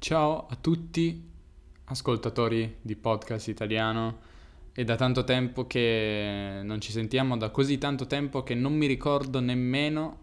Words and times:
Ciao 0.00 0.46
a 0.48 0.56
tutti 0.58 1.28
ascoltatori 1.84 2.76
di 2.80 2.96
podcast 2.96 3.48
italiano. 3.48 4.20
È 4.72 4.82
da 4.82 4.96
tanto 4.96 5.24
tempo 5.24 5.66
che 5.66 6.60
non 6.62 6.80
ci 6.80 6.90
sentiamo, 6.90 7.36
da 7.36 7.50
così 7.50 7.76
tanto 7.76 8.06
tempo 8.06 8.42
che 8.42 8.54
non 8.54 8.74
mi 8.74 8.86
ricordo 8.86 9.40
nemmeno 9.40 10.20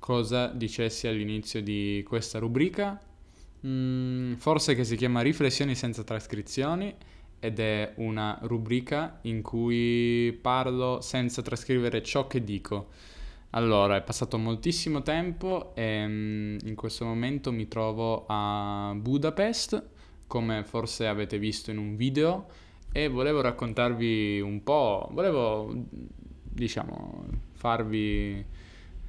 cosa 0.00 0.48
dicessi 0.48 1.06
all'inizio 1.06 1.62
di 1.62 2.04
questa 2.04 2.40
rubrica. 2.40 3.00
Mm, 3.64 4.34
forse 4.34 4.74
che 4.74 4.82
si 4.82 4.96
chiama 4.96 5.20
Riflessioni 5.20 5.76
senza 5.76 6.02
trascrizioni 6.02 6.92
ed 7.38 7.60
è 7.60 7.92
una 7.98 8.36
rubrica 8.42 9.20
in 9.22 9.42
cui 9.42 10.36
parlo 10.42 11.00
senza 11.02 11.40
trascrivere 11.40 12.02
ciò 12.02 12.26
che 12.26 12.42
dico. 12.42 12.88
Allora, 13.52 13.96
è 13.96 14.02
passato 14.02 14.38
moltissimo 14.38 15.02
tempo 15.02 15.74
e 15.74 16.06
mm, 16.06 16.58
in 16.66 16.76
questo 16.76 17.04
momento 17.04 17.50
mi 17.50 17.66
trovo 17.66 18.24
a 18.28 18.92
Budapest, 18.94 19.88
come 20.28 20.62
forse 20.62 21.08
avete 21.08 21.36
visto 21.36 21.72
in 21.72 21.78
un 21.78 21.96
video, 21.96 22.46
e 22.92 23.08
volevo 23.08 23.40
raccontarvi 23.40 24.40
un 24.40 24.62
po', 24.62 25.08
volevo, 25.10 25.74
diciamo, 25.90 27.24
farvi, 27.50 28.44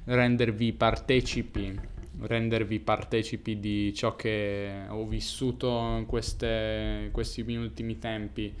rendervi 0.06 0.72
partecipi, 0.72 1.78
rendervi 2.22 2.80
partecipi 2.80 3.60
di 3.60 3.94
ciò 3.94 4.16
che 4.16 4.86
ho 4.88 5.06
vissuto 5.06 5.68
in 5.98 6.06
queste, 6.06 7.10
questi 7.12 7.42
ultimi 7.42 7.98
tempi 7.98 8.52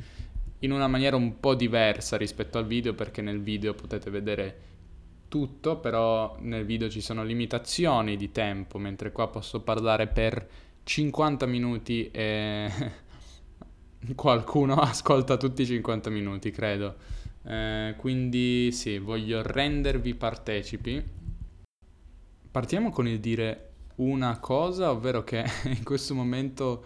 in 0.60 0.70
una 0.70 0.86
maniera 0.86 1.16
un 1.16 1.40
po' 1.40 1.56
diversa 1.56 2.16
rispetto 2.16 2.58
al 2.58 2.66
video, 2.66 2.94
perché 2.94 3.20
nel 3.20 3.40
video 3.40 3.74
potete 3.74 4.10
vedere 4.10 4.70
tutto, 5.32 5.78
però 5.78 6.36
nel 6.40 6.66
video 6.66 6.90
ci 6.90 7.00
sono 7.00 7.24
limitazioni 7.24 8.18
di 8.18 8.30
tempo, 8.32 8.76
mentre 8.76 9.12
qua 9.12 9.28
posso 9.28 9.62
parlare 9.62 10.06
per 10.06 10.46
50 10.84 11.46
minuti 11.46 12.10
e 12.10 12.70
qualcuno 14.14 14.74
ascolta 14.74 15.38
tutti 15.38 15.62
i 15.62 15.66
50 15.66 16.10
minuti, 16.10 16.50
credo. 16.50 16.96
Eh, 17.44 17.94
quindi 17.96 18.72
sì, 18.72 18.98
voglio 18.98 19.40
rendervi 19.40 20.14
partecipi. 20.14 21.02
Partiamo 22.50 22.90
con 22.90 23.08
il 23.08 23.18
dire 23.18 23.70
una 23.96 24.38
cosa, 24.38 24.90
ovvero 24.90 25.24
che 25.24 25.46
in 25.64 25.82
questo 25.82 26.14
momento 26.14 26.84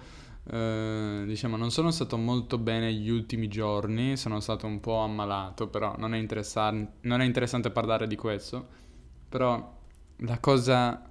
eh, 0.48 1.24
diciamo, 1.26 1.56
non 1.56 1.70
sono 1.70 1.90
stato 1.90 2.16
molto 2.16 2.58
bene 2.58 2.92
gli 2.92 3.08
ultimi 3.08 3.48
giorni, 3.48 4.16
sono 4.16 4.40
stato 4.40 4.66
un 4.66 4.80
po' 4.80 4.98
ammalato, 4.98 5.68
però 5.68 5.94
non 5.98 6.14
è, 6.14 6.18
interessan- 6.18 6.88
non 7.02 7.20
è 7.20 7.24
interessante 7.24 7.70
parlare 7.70 8.06
di 8.06 8.16
questo. 8.16 8.84
Però 9.28 9.74
la 10.18 10.38
cosa 10.38 11.10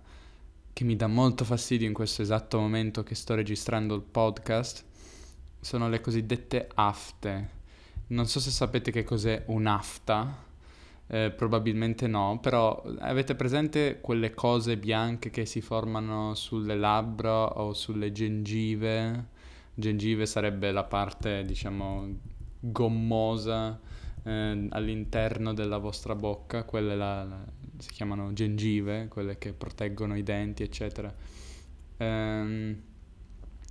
che 0.72 0.84
mi 0.84 0.96
dà 0.96 1.08
molto 1.08 1.44
fastidio 1.46 1.88
in 1.88 1.94
questo 1.94 2.22
esatto 2.22 2.60
momento 2.60 3.04
che 3.04 3.16
sto 3.16 3.36
registrando 3.36 3.96
il 3.96 4.02
podcast 4.02 4.84
sono 5.60 5.90
le 5.90 6.02
cosiddette 6.02 6.70
afte. 6.74 7.50
Non 8.08 8.28
so 8.28 8.40
se 8.40 8.52
sapete 8.52 8.92
che 8.92 9.04
cos'è 9.04 9.44
un'afta, 9.48 10.44
eh, 11.08 11.32
probabilmente 11.32 12.08
no, 12.08 12.40
però 12.42 12.82
avete 13.00 13.36
presente 13.36 14.00
quelle 14.02 14.34
cose 14.34 14.78
bianche 14.78 15.30
che 15.30 15.46
si 15.46 15.62
formano 15.62 16.34
sulle 16.34 16.76
labbra 16.76 17.60
o 17.60 17.74
sulle 17.74 18.12
gengive? 18.12 19.34
Gengive 19.74 20.26
sarebbe 20.26 20.72
la 20.72 20.84
parte, 20.84 21.44
diciamo, 21.46 22.08
gommosa 22.60 23.80
eh, 24.24 24.68
all'interno 24.70 25.54
della 25.54 25.78
vostra 25.78 26.16
bocca, 26.16 26.64
quelle 26.64 26.96
la, 26.96 27.24
la, 27.24 27.46
si 27.78 27.92
chiamano 27.92 28.34
gengive, 28.34 29.08
quelle 29.08 29.38
che 29.38 29.54
proteggono 29.54 30.16
i 30.18 30.24
denti, 30.24 30.64
eccetera. 30.64 31.14
Ehm, 31.98 32.82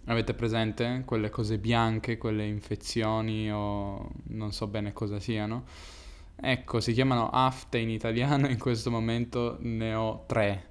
avete 0.07 0.35
presente 0.35 1.03
quelle 1.05 1.31
cose 1.31 1.59
bianche, 1.59 2.19
quelle 2.19 2.47
infezioni 2.47 3.51
o 3.51 4.11
non 4.29 4.53
so 4.53 4.67
bene 4.69 4.93
cosa 4.93 5.19
siano? 5.19 5.65
Ecco, 6.37 6.81
si 6.81 6.93
chiamano 6.93 7.31
afte 7.31 7.79
in 7.79 7.89
italiano, 7.89 8.49
in 8.49 8.59
questo 8.59 8.91
momento 8.91 9.57
ne 9.61 9.95
ho 9.95 10.25
tre, 10.27 10.71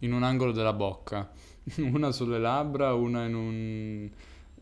in 0.00 0.12
un 0.12 0.22
angolo 0.22 0.52
della 0.52 0.72
bocca, 0.72 1.30
una 1.78 2.10
sulle 2.10 2.38
labbra, 2.38 2.94
una 2.94 3.24
in 3.26 3.34
un, 3.34 4.10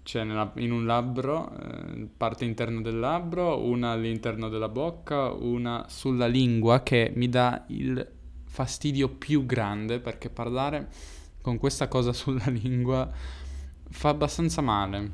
cioè 0.02 0.24
nella, 0.24 0.52
in 0.56 0.72
un 0.72 0.86
labbro, 0.86 1.56
eh, 1.56 2.08
parte 2.16 2.44
interna 2.44 2.80
del 2.80 2.98
labbro, 2.98 3.64
una 3.64 3.92
all'interno 3.92 4.48
della 4.48 4.68
bocca, 4.68 5.32
una 5.32 5.86
sulla 5.88 6.26
lingua 6.26 6.82
che 6.82 7.12
mi 7.14 7.28
dà 7.28 7.64
il 7.68 8.06
fastidio 8.44 9.08
più 9.08 9.46
grande 9.46 10.00
perché 10.00 10.28
parlare 10.28 10.88
con 11.40 11.58
questa 11.58 11.86
cosa 11.86 12.12
sulla 12.12 12.46
lingua 12.50 13.10
fa 13.88 14.08
abbastanza 14.08 14.60
male, 14.60 15.10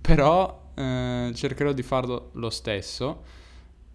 però 0.00 0.72
eh, 0.74 1.30
cercherò 1.34 1.72
di 1.72 1.82
farlo 1.82 2.30
lo 2.32 2.50
stesso 2.50 3.42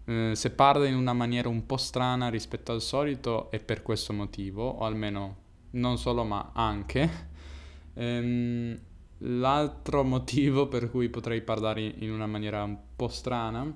eh, 0.10 0.32
se 0.34 0.50
parla 0.50 0.88
in 0.88 0.96
una 0.96 1.14
maniera 1.14 1.50
un 1.50 1.68
po' 1.68 1.78
strana 1.78 2.30
rispetto 2.30 2.72
al 2.72 2.82
solito 2.82 3.52
è 3.52 3.60
per 3.60 3.84
questo 3.84 4.12
motivo, 4.12 4.68
o 4.68 4.84
almeno 4.84 5.38
non 5.72 6.00
solo 6.00 6.24
ma 6.24 6.50
anche. 6.54 7.28
Ehm, 7.94 8.80
l'altro 9.20 10.04
motivo 10.04 10.68
per 10.68 10.90
cui 10.90 11.10
potrei 11.10 11.42
parlare 11.42 11.82
in 11.82 12.12
una 12.12 12.26
maniera 12.26 12.64
un 12.64 12.78
po' 12.96 13.08
strana 13.08 13.72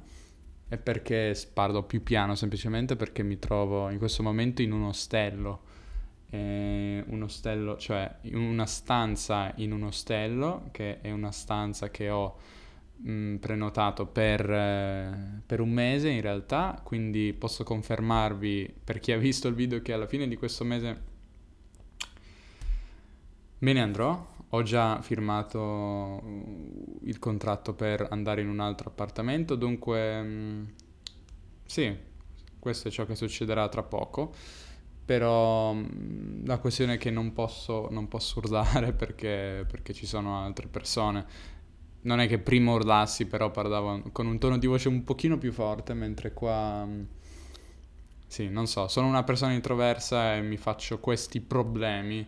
è 0.67 0.77
perché 0.77 1.38
parlo 1.53 1.83
più 1.83 2.01
piano, 2.01 2.33
semplicemente 2.33 2.95
perché 2.95 3.21
mi 3.21 3.38
trovo 3.38 3.89
in 3.91 4.00
questo 4.00 4.23
momento 4.23 4.63
in 4.63 4.71
un 4.71 4.83
ostello. 4.85 5.61
Eh, 6.31 7.03
un 7.05 7.21
ostello, 7.21 7.77
cioè 7.77 8.11
in 8.21 8.38
una 8.38 8.65
stanza 8.65 9.53
in 9.57 9.71
un 9.71 9.83
ostello, 9.83 10.69
che 10.71 11.00
è 11.01 11.11
una 11.11 11.31
stanza 11.31 11.91
che 11.91 12.09
ho 12.09 12.38
mm, 13.08 13.36
prenotato 13.38 14.06
per, 14.06 14.50
eh, 14.50 15.41
per, 15.46 15.59
un 15.59 15.69
mese 15.69 16.09
in 16.09 16.22
realtà, 16.22 16.80
quindi 16.84 17.34
posso 17.34 17.64
confermarvi 17.64 18.74
per 18.84 19.00
chi 19.00 19.12
ha 19.12 19.18
visto 19.18 19.47
il 19.47 19.56
video 19.56 19.81
che 19.81 19.94
alla 19.94 20.08
fine 20.08 20.28
di 20.28 20.36
questo 20.36 20.64
mese 20.64 21.02
me 23.59 23.74
ne 23.74 23.81
andrò. 23.81 24.31
Ho 24.50 24.62
già 24.62 25.02
firmato 25.02 25.59
uh, 25.59 27.00
il 27.03 27.18
contratto 27.18 27.74
per 27.74 28.08
andare 28.12 28.42
in 28.42 28.50
un 28.50 28.59
altro 28.59 28.90
appartamento, 28.90 29.56
dunque 29.56 30.22
mm, 30.22 30.63
sì, 31.66 31.96
questo 32.59 32.88
è 32.88 32.92
ciò 32.92 33.06
che 33.06 33.16
succederà 33.16 33.68
tra 33.69 33.81
poco 33.84 34.34
però 35.06 35.74
mm, 35.74 36.46
la 36.46 36.59
questione 36.59 36.96
è 36.96 36.97
che 36.97 37.12
non 37.12 37.34
posso, 37.34 37.88
non 37.92 38.08
posso 38.08 38.40
urlare 38.44 38.94
perché, 38.94 39.66
perché, 39.69 39.94
ci 39.94 40.06
sono 40.06 40.42
altre 40.44 40.68
persone 40.68 41.25
non 42.03 42.19
è 42.19 42.28
che 42.28 42.40
prima 42.40 42.72
urlassi, 42.72 43.25
però 43.25 43.52
parlavo 43.52 44.03
con 44.12 44.28
un 44.28 44.40
tono 44.40 44.58
di 44.58 44.68
voce 44.68 44.88
un 44.88 45.03
pochino 45.03 45.38
più 45.38 45.52
forte, 45.52 45.94
mentre 45.94 46.34
qua... 46.34 46.86
Mm, 46.86 47.03
sì, 48.28 48.50
non 48.50 48.66
so, 48.66 48.88
sono 48.88 49.08
una 49.08 49.24
persona 49.24 49.53
introversa 49.53 50.36
e 50.36 50.42
mi 50.42 50.58
faccio 50.58 51.00
questi 51.00 51.40
problemi. 51.40 52.28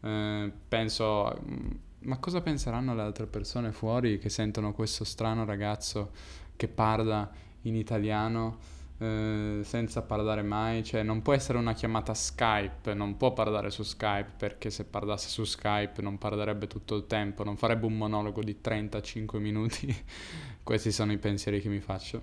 Eh, 0.00 0.52
penso, 0.68 1.32
mm, 1.48 1.70
ma 2.00 2.18
cosa 2.18 2.40
penseranno 2.40 2.94
le 2.94 3.02
altre 3.02 3.26
persone 3.26 3.72
fuori 3.72 4.18
che 4.18 4.28
sentono 4.28 4.72
questo 4.72 5.04
strano 5.04 5.44
ragazzo 5.44 6.12
che 6.56 6.68
parla 6.68 7.28
in 7.62 7.74
italiano? 7.74 8.74
Eh, 8.98 9.60
senza 9.62 10.00
parlare 10.02 10.40
mai, 10.42 10.82
cioè 10.82 11.02
non 11.02 11.20
può 11.20 11.34
essere 11.34 11.58
una 11.58 11.74
chiamata 11.74 12.14
Skype, 12.14 12.94
non 12.94 13.18
può 13.18 13.34
parlare 13.34 13.70
su 13.70 13.82
Skype 13.82 14.32
perché 14.38 14.70
se 14.70 14.84
parlasse 14.86 15.28
su 15.28 15.44
Skype 15.44 16.00
non 16.00 16.16
parlerebbe 16.16 16.66
tutto 16.66 16.94
il 16.96 17.06
tempo, 17.06 17.44
non 17.44 17.58
farebbe 17.58 17.84
un 17.84 17.94
monologo 17.96 18.42
di 18.42 18.58
35 18.58 19.38
minuti. 19.38 19.94
Questi 20.62 20.92
sono 20.92 21.12
i 21.12 21.18
pensieri 21.18 21.60
che 21.60 21.68
mi 21.68 21.80
faccio, 21.80 22.22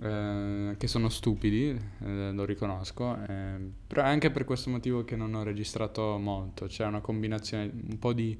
eh, 0.00 0.76
che 0.78 0.86
sono 0.86 1.08
stupidi, 1.08 1.76
eh, 2.04 2.30
lo 2.30 2.44
riconosco, 2.44 3.16
eh, 3.26 3.58
però 3.88 4.02
è 4.02 4.06
anche 4.06 4.30
per 4.30 4.44
questo 4.44 4.70
motivo 4.70 5.04
che 5.04 5.16
non 5.16 5.34
ho 5.34 5.42
registrato 5.42 6.18
molto, 6.18 6.66
c'è 6.66 6.86
una 6.86 7.00
combinazione, 7.00 7.64
un 7.64 7.98
po' 7.98 8.12
di, 8.12 8.38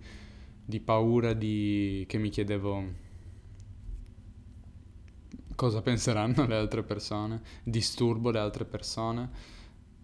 di 0.64 0.78
paura 0.78 1.32
di, 1.32 2.04
che 2.06 2.18
mi 2.18 2.28
chiedevo 2.28 3.05
cosa 5.56 5.82
penseranno 5.82 6.46
le 6.46 6.54
altre 6.54 6.84
persone, 6.84 7.40
disturbo 7.64 8.30
le 8.30 8.38
altre 8.38 8.64
persone? 8.64 9.54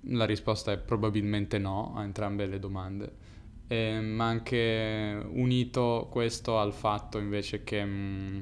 La 0.07 0.25
risposta 0.25 0.73
è 0.73 0.79
probabilmente 0.79 1.59
no 1.59 1.95
a 1.95 2.03
entrambe 2.03 2.47
le 2.47 2.59
domande, 2.59 3.13
eh, 3.69 4.01
ma 4.01 4.27
anche 4.27 5.25
unito 5.31 6.09
questo 6.11 6.59
al 6.59 6.73
fatto 6.73 7.19
invece 7.19 7.63
che, 7.63 7.85
mm, 7.85 8.41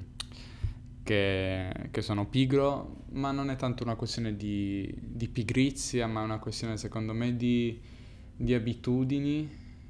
che, 1.02 1.72
che, 1.90 2.00
sono 2.00 2.26
pigro, 2.26 3.04
ma 3.10 3.30
non 3.30 3.50
è 3.50 3.56
tanto 3.56 3.82
una 3.82 3.96
questione 3.96 4.36
di, 4.36 4.90
di 4.98 5.28
pigrizia, 5.28 6.06
ma 6.06 6.22
è 6.22 6.24
una 6.24 6.38
questione 6.38 6.78
secondo 6.78 7.12
me 7.12 7.36
di, 7.36 7.78
di 8.34 8.54
abitudini, 8.54 9.48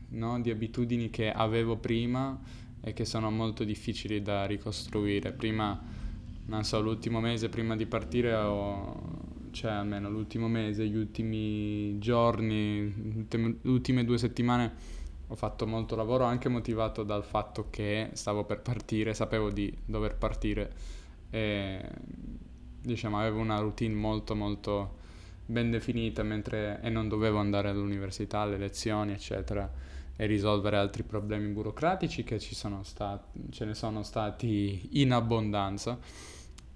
no? 0.09 0.41
di 0.41 0.51
abitudini 0.51 1.09
che 1.11 1.31
avevo 1.31 1.77
prima 1.77 2.37
e 2.81 2.93
che 2.93 3.05
sono 3.05 3.31
molto 3.31 3.63
difficili 3.63 4.23
da 4.23 4.47
ricostruire. 4.47 5.31
Prima 5.33 6.00
non 6.47 6.65
so, 6.65 6.81
l'ultimo 6.81 7.21
mese 7.21 7.49
prima 7.49 7.77
di 7.77 7.87
partire 7.87 8.35
ho, 8.35 9.49
cioè 9.51 9.73
almeno 9.73 10.11
l'ultimo 10.11 10.49
mese, 10.49 10.87
gli 10.87 10.97
ultimi 10.97 11.99
giorni, 11.99 13.27
le 13.29 13.57
ultime 13.63 14.05
due 14.05 14.19
settimane 14.19 14.99
ho 15.29 15.37
fatto 15.37 15.67
molto 15.67 15.95
lavoro 15.95 16.25
anche 16.25 16.49
motivato 16.49 17.05
dal 17.05 17.25
fatto 17.25 17.69
che 17.71 18.11
stavo 18.15 18.45
per 18.45 18.61
partire, 18.61 19.15
sapevo 19.15 19.51
di 19.51 19.73
dover 19.85 20.17
partire 20.17 20.73
e 21.31 21.89
diciamo 22.83 23.21
avevo 23.21 23.39
una 23.39 23.61
routine 23.61 23.95
molto 23.95 24.35
molto 24.35 24.99
ben 25.47 25.71
definita 25.71 26.25
mentre, 26.25 26.81
e 26.83 26.91
non 26.91 27.09
dovevo 27.09 27.39
andare 27.39 27.69
all'università, 27.69 28.41
alle 28.41 28.59
lezioni 28.59 29.13
eccetera 29.13 29.71
e 30.21 30.27
risolvere 30.27 30.77
altri 30.77 31.03
problemi 31.03 31.49
burocratici 31.49 32.25
che 32.25 32.39
ci 32.39 32.55
sono 32.55 32.83
stati, 32.83 33.41
ce 33.51 33.65
ne 33.65 33.75
sono 33.75 34.03
stati 34.03 35.01
in 35.01 35.13
abbondanza. 35.13 35.99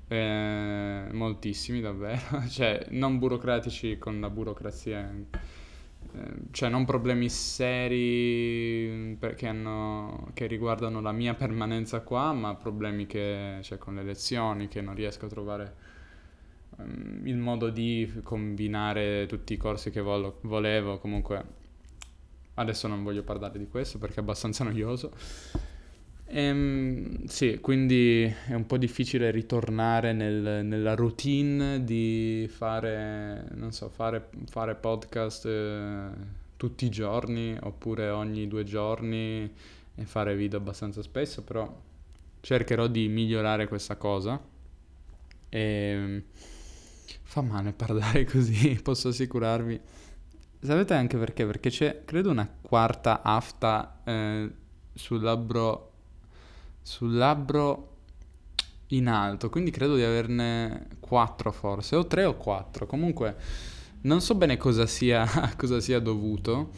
Eh, 0.06 1.08
moltissimi 1.12 1.81
davvero, 1.81 2.46
cioè 2.49 2.87
non 2.91 3.19
burocratici 3.19 3.99
con 3.99 4.20
la 4.20 4.31
burocrazia 4.31 5.11
Ehm, 6.12 6.46
cioè 6.52 6.69
non 6.69 6.85
problemi 6.85 7.29
seri 7.29 9.17
perché 9.19 9.46
hanno, 9.49 10.29
che 10.32 10.46
riguardano 10.46 11.00
la 11.00 11.12
mia 11.12 11.35
permanenza 11.35 12.00
qua, 12.00 12.32
ma 12.32 12.55
problemi 12.55 13.06
che, 13.06 13.58
cioè, 13.62 13.79
con 13.79 13.94
le 13.94 14.02
lezioni, 14.02 14.69
che 14.69 14.81
non 14.81 14.94
riesco 14.94 15.26
a 15.26 15.29
trovare 15.29 15.75
um, 16.76 17.20
il 17.25 17.37
modo 17.37 17.70
di 17.70 18.11
combinare 18.23 19.26
tutti 19.26 19.55
i 19.55 19.56
corsi 19.56 19.91
che 19.91 20.00
volo, 20.00 20.38
volevo. 20.43 20.99
Comunque, 20.99 21.62
adesso 22.55 22.87
non 22.89 23.03
voglio 23.03 23.23
parlare 23.23 23.59
di 23.59 23.69
questo 23.69 23.99
perché 23.99 24.17
è 24.17 24.21
abbastanza 24.21 24.65
noioso. 24.65 25.12
Ehm, 26.27 27.27
sì, 27.27 27.59
quindi 27.61 28.23
è 28.25 28.55
un 28.55 28.67
po' 28.67 28.79
difficile 28.79 29.31
ritornare 29.31 30.12
nel- 30.12 30.65
nella 30.65 30.95
routine 30.95 31.85
di 31.85 32.49
fare, 32.51 33.47
non 33.55 33.73
so, 33.73 33.89
fare, 33.89 34.31
fare 34.49 34.75
podcast 34.75 35.47
eh, 35.47 36.09
tutti 36.56 36.87
i 36.87 36.89
giorni 36.89 37.56
oppure 37.61 38.09
ogni 38.09 38.49
due 38.49 38.65
giorni 38.65 39.53
e 39.95 40.05
fare 40.06 40.35
video 40.35 40.59
abbastanza 40.59 41.03
spesso, 41.03 41.43
però 41.43 41.73
cercherò 42.41 42.87
di 42.87 43.09
migliorare 43.09 43.69
questa 43.69 43.97
cosa. 43.97 44.41
E 45.49 45.61
ehm, 45.61 46.23
fa 47.23 47.43
male 47.43 47.73
parlare 47.77 48.25
così, 48.25 48.79
posso 48.83 49.09
assicurarvi. 49.09 49.81
Sapete 50.64 50.94
anche 50.94 51.19
perché? 51.19 51.44
Perché 51.44 51.69
c'è, 51.69 52.05
credo, 52.06 52.31
una 52.31 52.49
quarta 52.62 53.20
afta 53.20 54.00
eh, 54.02 54.50
sul 54.94 55.20
labbro 55.20 55.90
sul 56.81 57.14
labbro 57.14 57.96
in 58.88 59.08
alto, 59.08 59.50
quindi 59.50 59.70
credo 59.70 59.94
di 59.94 60.02
averne 60.02 60.88
4 61.00 61.52
forse, 61.52 61.96
o 61.96 62.06
3 62.06 62.25
o 62.25 62.37
4. 62.37 62.87
Comunque 62.87 63.37
non 64.02 64.22
so 64.22 64.34
bene 64.37 64.56
cosa 64.56 64.87
sia, 64.87 65.26
cosa 65.56 65.81
sia 65.81 66.00
dovuto, 66.00 66.70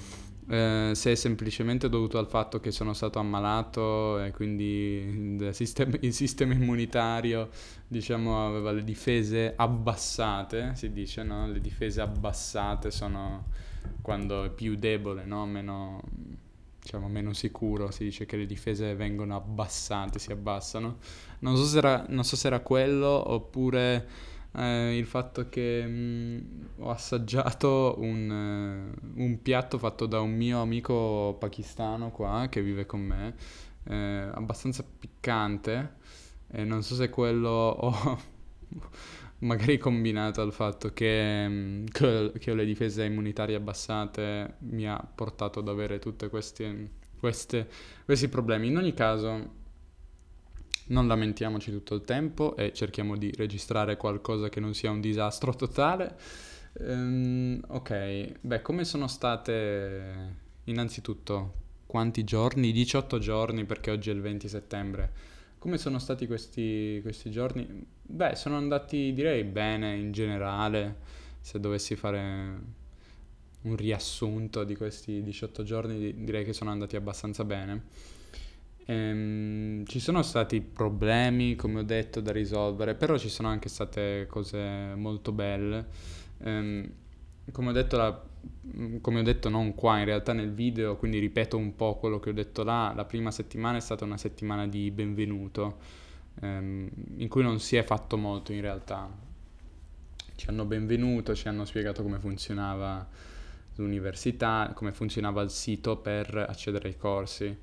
eh, 0.49 0.91
se 0.93 1.13
è 1.13 1.15
semplicemente 1.15 1.89
dovuto 1.89 2.19
al 2.19 2.29
fatto 2.29 2.59
che 2.59 2.73
sono 2.73 2.93
stato 2.93 3.21
ammalato 3.21 4.21
e 4.21 4.33
quindi 4.33 5.37
il 5.39 5.51
sistema, 5.53 5.97
il 6.01 6.13
sistema 6.13 6.55
immunitario, 6.55 7.51
diciamo, 7.87 8.47
aveva 8.49 8.73
le 8.73 8.83
difese 8.83 9.55
abbassate, 9.55 10.73
si 10.75 10.93
dice, 10.93 11.23
no? 11.23 11.47
Le 11.49 11.61
difese 11.61 12.01
abbassate 12.01 12.91
sono 12.91 13.45
quando 14.03 14.45
è 14.45 14.51
più 14.51 14.77
debole, 14.77 15.25
no? 15.25 15.47
Meno 15.47 16.03
diciamo, 16.87 17.09
meno 17.09 17.33
sicuro, 17.33 17.91
si 17.91 18.05
dice 18.05 18.27
che 18.27 18.37
le 18.37 18.47
difese 18.47 18.95
vengono 18.95 19.35
abbassate, 19.35 20.19
si 20.21 20.31
abbassano. 20.31 20.99
Non 21.41 21.57
so 21.57 21.65
se 21.65 21.79
era, 21.79 22.07
so 22.23 22.37
se 22.37 22.47
era 22.47 22.61
quello 22.61 23.33
oppure 23.33 24.09
eh, 24.53 24.97
il 24.97 25.05
fatto 25.05 25.49
che 25.49 25.85
mh, 25.85 25.91
mm, 25.91 26.39
ho 26.79 26.91
assaggiato 26.91 27.97
un, 27.99 28.95
uh, 28.97 29.21
un, 29.21 29.43
piatto 29.43 29.79
fatto 29.79 30.07
da 30.07 30.21
un 30.21 30.35
mio 30.35 30.61
amico 30.61 31.37
pakistano 31.39 32.11
qua 32.11 32.47
che 32.49 32.63
vive 32.63 32.87
con 32.87 33.01
me, 33.01 33.35
eh, 33.85 34.31
abbastanza 34.33 34.85
piccante 34.85 35.95
e 36.49 36.65
non 36.65 36.83
so 36.83 36.95
se 36.95 37.11
quello 37.11 37.51
ho 37.51 38.19
magari 39.39 39.79
combinato 39.79 40.41
al 40.41 40.53
fatto 40.53 40.93
che, 40.93 41.49
mm, 41.49 41.85
che, 41.87 42.51
ho 42.51 42.55
le 42.55 42.65
difese 42.65 43.05
immunitarie 43.05 43.57
abbassate 43.57 44.55
mi 44.61 44.89
ha 44.89 44.97
portato 44.97 45.61
ad 45.61 45.69
avere 45.69 45.99
tutti 45.99 46.29
questi 46.29 48.29
problemi. 48.29 48.69
In 48.69 48.79
ogni 48.79 48.95
caso, 48.95 49.65
non 50.89 51.07
lamentiamoci 51.07 51.71
tutto 51.71 51.95
il 51.95 52.03
tempo 52.03 52.57
e 52.57 52.73
cerchiamo 52.73 53.17
di 53.17 53.33
registrare 53.37 53.97
qualcosa 53.97 54.49
che 54.49 54.61
non 54.61 54.75
sia 54.75 54.91
un 54.91 55.01
disastro 55.01 55.55
totale. 55.55 56.17
Um, 56.79 57.61
ok, 57.69 58.39
beh, 58.41 58.63
come 58.63 58.85
sono 58.85 59.09
state 59.09 60.35
innanzitutto 60.65 61.65
quanti 61.87 62.25
giorni? 62.25 62.73
18 62.73 63.19
giorni 63.19 63.65
perché 63.65 63.91
oggi 63.91 64.11
è 64.11 64.13
il 64.13 64.21
20 64.21 64.49
settembre 64.49 65.13
come 65.67 65.79
sono 65.79 65.99
stati 65.99 66.29
questi, 66.29 67.01
questi 67.03 67.29
giorni? 67.29 67.67
Beh, 68.01 68.37
sono 68.37 68.57
andati 68.57 69.13
direi 69.13 69.43
bene 69.43 69.97
in 69.97 70.13
generale, 70.13 70.99
se 71.41 71.59
dovessi 71.59 71.97
fare 71.97 72.61
un 73.63 73.75
riassunto 73.75 74.63
di 74.63 74.77
questi 74.77 75.25
18 75.25 75.65
giorni 75.65 76.23
direi 76.23 76.45
che 76.45 76.53
sono 76.53 76.71
andati 76.71 76.95
abbastanza 76.95 77.45
bene. 77.45 77.83
Ehm, 78.85 79.85
ci 79.87 79.99
sono 79.99 80.23
stati 80.23 80.61
problemi, 80.61 81.57
come 81.57 81.81
ho 81.81 81.83
detto, 81.83 82.21
da 82.21 82.31
risolvere, 82.31 82.95
però 82.95 83.19
ci 83.19 83.29
sono 83.29 83.49
anche 83.49 83.69
state 83.69 84.29
cose 84.29 84.95
molto 84.95 85.33
belle. 85.33 85.87
Ehm, 86.45 86.89
come 87.51 87.71
ho 87.71 87.73
detto 87.73 87.97
la 87.97 88.23
come 89.01 89.21
ho 89.21 89.23
detto 89.23 89.49
non 89.49 89.75
qua, 89.75 89.99
in 89.99 90.05
realtà 90.05 90.33
nel 90.33 90.53
video, 90.53 90.97
quindi 90.97 91.19
ripeto 91.19 91.57
un 91.57 91.75
po' 91.77 91.97
quello 91.97 92.19
che 92.19 92.31
ho 92.31 92.33
detto 92.33 92.63
là, 92.63 92.93
la 92.95 93.05
prima 93.05 93.31
settimana 93.31 93.79
è 93.79 93.81
stata 93.81 94.05
una 94.05 94.17
settimana 94.17 94.67
di 94.67 94.91
benvenuto, 94.91 95.79
ehm, 96.41 96.89
in 97.17 97.29
cui 97.29 97.43
non 97.43 97.61
si 97.61 97.77
è 97.77 97.83
fatto 97.83 98.17
molto 98.17 98.53
in 98.53 98.61
realtà. 98.61 99.09
Ci 100.35 100.49
hanno 100.49 100.65
benvenuto, 100.65 101.35
ci 101.35 101.49
hanno 101.49 101.65
spiegato 101.65 102.03
come 102.03 102.19
funzionava 102.19 103.09
l'università, 103.77 104.73
come 104.75 104.93
funzionava 104.93 105.43
il 105.43 105.51
sito 105.51 105.97
per 105.97 106.35
accedere 106.49 106.89
ai 106.89 106.97
corsi. 106.97 107.59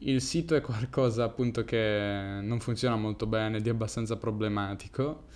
Il 0.00 0.20
sito 0.20 0.54
è 0.54 0.60
qualcosa 0.60 1.24
appunto 1.24 1.64
che 1.64 2.38
non 2.40 2.60
funziona 2.60 2.96
molto 2.96 3.26
bene, 3.26 3.60
di 3.60 3.68
abbastanza 3.68 4.16
problematico 4.16 5.26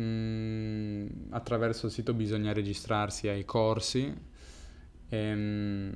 Mm, 0.00 1.06
attraverso 1.30 1.86
il 1.86 1.92
sito 1.92 2.14
bisogna 2.14 2.52
registrarsi 2.52 3.28
ai 3.28 3.44
corsi. 3.44 4.12
E, 5.08 5.16
ehm, 5.16 5.92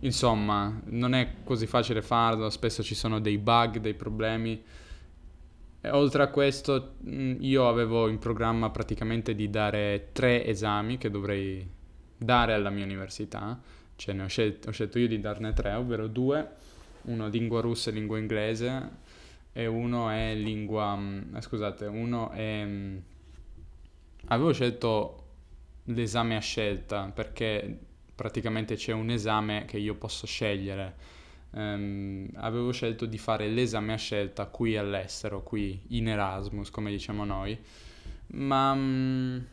insomma, 0.00 0.80
non 0.86 1.14
è 1.14 1.36
così 1.44 1.66
facile 1.66 2.02
farlo, 2.02 2.50
spesso 2.50 2.82
ci 2.82 2.94
sono 2.94 3.20
dei 3.20 3.38
bug, 3.38 3.78
dei 3.78 3.94
problemi. 3.94 4.62
E 5.82 5.90
oltre 5.90 6.22
a 6.22 6.28
questo, 6.28 6.96
mm, 7.08 7.36
io 7.40 7.68
avevo 7.68 8.08
in 8.08 8.18
programma 8.18 8.70
praticamente 8.70 9.34
di 9.34 9.48
dare 9.48 10.08
tre 10.12 10.44
esami 10.44 10.98
che 10.98 11.10
dovrei 11.10 11.66
dare 12.16 12.52
alla 12.52 12.70
mia 12.70 12.84
università, 12.84 13.58
cioè 13.96 14.14
ne 14.14 14.24
ho 14.24 14.26
scelto, 14.26 14.68
ho 14.68 14.72
scelto 14.72 14.98
io 14.98 15.08
di 15.08 15.20
darne 15.20 15.54
tre, 15.54 15.72
ovvero 15.72 16.06
due, 16.06 16.46
uno 17.02 17.28
lingua 17.28 17.62
russa 17.62 17.90
e 17.90 17.94
lingua 17.94 18.18
inglese 18.18 19.08
e 19.52 19.66
uno 19.66 20.10
è 20.10 20.34
lingua, 20.34 20.96
mm, 20.96 21.36
eh, 21.36 21.40
scusate, 21.40 21.86
uno 21.86 22.30
è... 22.30 22.64
Mm, 22.64 22.96
avevo 24.26 24.52
scelto 24.52 25.16
l'esame 25.84 26.36
a 26.36 26.40
scelta 26.40 27.10
perché 27.12 27.78
praticamente 28.14 28.76
c'è 28.76 28.92
un 28.92 29.10
esame 29.10 29.64
che 29.66 29.78
io 29.78 29.94
posso 29.94 30.26
scegliere. 30.26 31.18
Um, 31.52 32.28
avevo 32.34 32.70
scelto 32.70 33.06
di 33.06 33.18
fare 33.18 33.48
l'esame 33.48 33.92
a 33.92 33.96
scelta 33.96 34.46
qui 34.46 34.76
all'estero, 34.76 35.42
qui 35.42 35.82
in 35.88 36.06
Erasmus, 36.06 36.70
come 36.70 36.90
diciamo 36.90 37.24
noi, 37.24 37.58
ma, 38.28 38.70
um, 38.70 39.44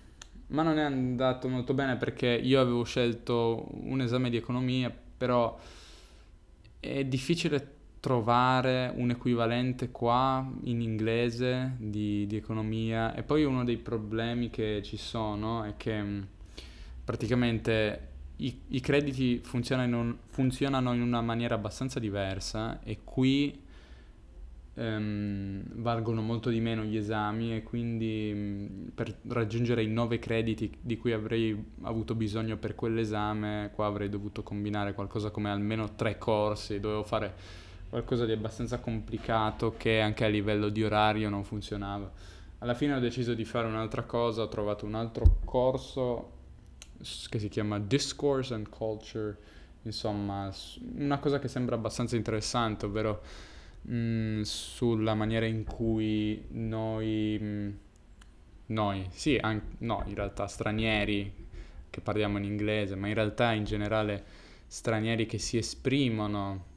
ma 0.48 0.62
non 0.62 0.78
è 0.78 0.84
andato 0.84 1.48
molto 1.48 1.74
bene 1.74 1.96
perché 1.96 2.28
io 2.28 2.62
avevo 2.62 2.84
scelto 2.84 3.68
un 3.72 4.02
esame 4.02 4.30
di 4.30 4.38
economia, 4.38 4.96
però 5.18 5.58
è 6.80 7.04
difficile 7.04 7.77
trovare 8.08 8.90
un 8.96 9.10
equivalente 9.10 9.92
qua 9.92 10.50
in 10.64 10.80
inglese 10.80 11.74
di, 11.78 12.26
di, 12.26 12.38
economia. 12.38 13.14
E 13.14 13.22
poi 13.22 13.44
uno 13.44 13.66
dei 13.66 13.76
problemi 13.76 14.50
che 14.50 14.80
ci 14.82 14.96
sono 14.96 15.66
è 15.66 15.74
che 15.76 16.02
mm, 16.02 16.22
praticamente 17.04 18.08
i, 18.38 18.62
i 18.70 18.80
crediti 18.80 19.42
funzionano 19.44 20.02
in, 20.02 20.16
funzionano 20.28 20.94
in, 20.94 21.02
una 21.02 21.20
maniera 21.20 21.56
abbastanza 21.56 22.00
diversa 22.00 22.80
e 22.82 23.00
qui 23.04 23.62
um, 24.76 25.62
valgono 25.74 26.22
molto 26.22 26.50
di 26.50 26.62
meno 26.62 26.84
gli 26.84 26.96
esami 26.96 27.58
e 27.58 27.64
quindi 27.64 28.32
um, 28.34 28.90
per 28.96 29.18
raggiungere 29.28 29.84
i 29.84 29.88
9 29.90 30.18
crediti 30.18 30.78
di 30.80 30.96
cui 30.96 31.12
avrei 31.12 31.62
avuto 31.82 32.16
bisogno 32.16 32.56
per 32.56 32.74
quell'esame 32.74 33.70
qua 33.76 33.86
avrei 33.86 34.08
dovuto 34.08 34.44
combinare 34.44 34.94
qualcosa 34.94 35.30
come 35.30 35.50
almeno 35.50 35.96
tre 35.96 36.18
corsi, 36.18 36.80
dovevo 36.80 37.04
fare 37.04 37.66
qualcosa 37.90 38.26
di 38.26 38.32
abbastanza 38.32 38.80
complicato 38.80 39.76
che 39.78 40.00
anche 40.00 40.26
a 40.26 40.28
livello 40.28 40.70
di 40.70 40.84
orario 40.84 41.30
non 41.30 41.44
funzionava. 41.44 42.12
Alla 42.60 42.74
fine 42.74 42.94
ho 42.94 43.00
deciso 43.00 43.34
di 43.34 43.46
fare 43.46 43.68
un'altra 43.68 44.04
cosa, 44.04 44.42
ho 44.42 44.48
trovato 44.48 44.86
un 44.86 44.96
altro 44.96 45.38
corso 45.46 46.32
che 47.30 47.40
si 47.40 47.48
chiama 47.48 47.80
Discourse 47.80 48.54
and 48.54 48.70
Culture 48.70 49.38
insomma, 49.88 50.54
una 50.96 51.18
cosa 51.20 51.40
che 51.40 51.48
sembra 51.48 51.76
abbastanza 51.76 52.16
interessante, 52.16 52.86
ovvero 52.86 53.22
mh, 53.82 53.96
mm, 53.96 54.42
sulla 54.42 55.14
maniera 55.14 55.46
in 55.46 55.64
cui 55.64 56.46
noi, 56.50 57.38
mh, 57.40 57.46
mm, 57.46 57.70
noi, 58.68 59.08
sì, 59.12 59.38
anche, 59.38 59.76
no, 59.80 60.04
in 60.08 60.16
realtà 60.16 60.48
stranieri 60.48 61.46
che 61.90 62.02
parliamo 62.02 62.38
in 62.38 62.44
inglese, 62.44 62.96
ma 62.96 63.08
in 63.08 63.14
realtà 63.14 63.54
in 63.54 63.64
generale 63.64 64.24
stranieri 64.68 65.26
che 65.26 65.38
si 65.38 65.58
esprimono 65.58 66.76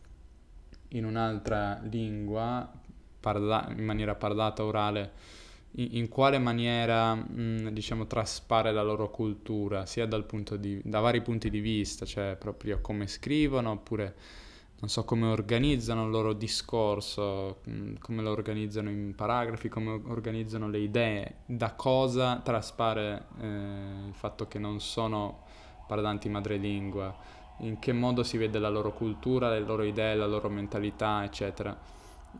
in 0.91 1.05
un'altra 1.05 1.81
lingua, 1.91 2.71
parla- 3.21 3.73
in 3.77 3.85
maniera 3.85 4.15
parlata, 4.15 4.65
orale, 4.65 5.13
in, 5.73 5.89
in 5.93 6.09
quale 6.09 6.39
maniera, 6.39 7.15
mh, 7.15 7.71
diciamo, 7.71 8.07
traspare 8.07 8.73
la 8.73 8.83
loro 8.83 9.11
cultura, 9.11 9.87
sia 9.87 10.07
di, 10.07 10.81
da 10.85 11.01
vari 11.01 11.23
punti 11.23 11.51
di 11.51 11.61
vista, 11.61 12.05
cioè 12.07 12.37
proprio 12.39 12.81
come 12.81 13.07
scrivono, 13.07 13.73
oppure 13.73 14.15
non 14.81 14.89
so 14.89 15.05
come 15.05 15.27
organizzano 15.27 16.05
il 16.05 16.11
loro 16.11 16.33
discorso, 16.33 17.61
come 17.99 18.23
lo 18.23 18.31
organizzano 18.31 18.89
in 18.89 19.15
paragrafi, 19.15 19.69
come 19.69 20.01
organizzano 20.07 20.69
le 20.71 20.79
idee, 20.79 21.35
da 21.45 21.75
cosa 21.75 22.41
traspare 22.43 23.27
eh, 23.41 23.47
il 24.07 24.15
fatto 24.15 24.49
che 24.49 24.59
non 24.59 24.81
sono 24.81 25.45
parlanti 25.87 26.31
madrelingua, 26.31 27.15
in 27.61 27.79
che 27.79 27.93
modo 27.93 28.23
si 28.23 28.37
vede 28.37 28.59
la 28.59 28.69
loro 28.69 28.93
cultura, 28.93 29.51
le 29.51 29.61
loro 29.61 29.83
idee, 29.83 30.15
la 30.15 30.27
loro 30.27 30.49
mentalità, 30.49 31.25
eccetera. 31.25 31.77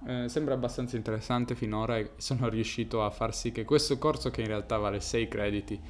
Eh, 0.07 0.29
sembra 0.29 0.55
abbastanza 0.55 0.97
interessante 0.97 1.55
finora 1.55 1.99
e 1.99 2.13
sono 2.17 2.49
riuscito 2.49 3.05
a 3.05 3.11
far 3.11 3.35
sì 3.35 3.53
che 3.53 3.65
questo 3.65 3.99
corso, 3.99 4.31
che 4.31 4.41
in 4.41 4.47
realtà 4.47 4.77
vale 4.77 5.01
6 5.01 5.29
crediti, 5.29 5.81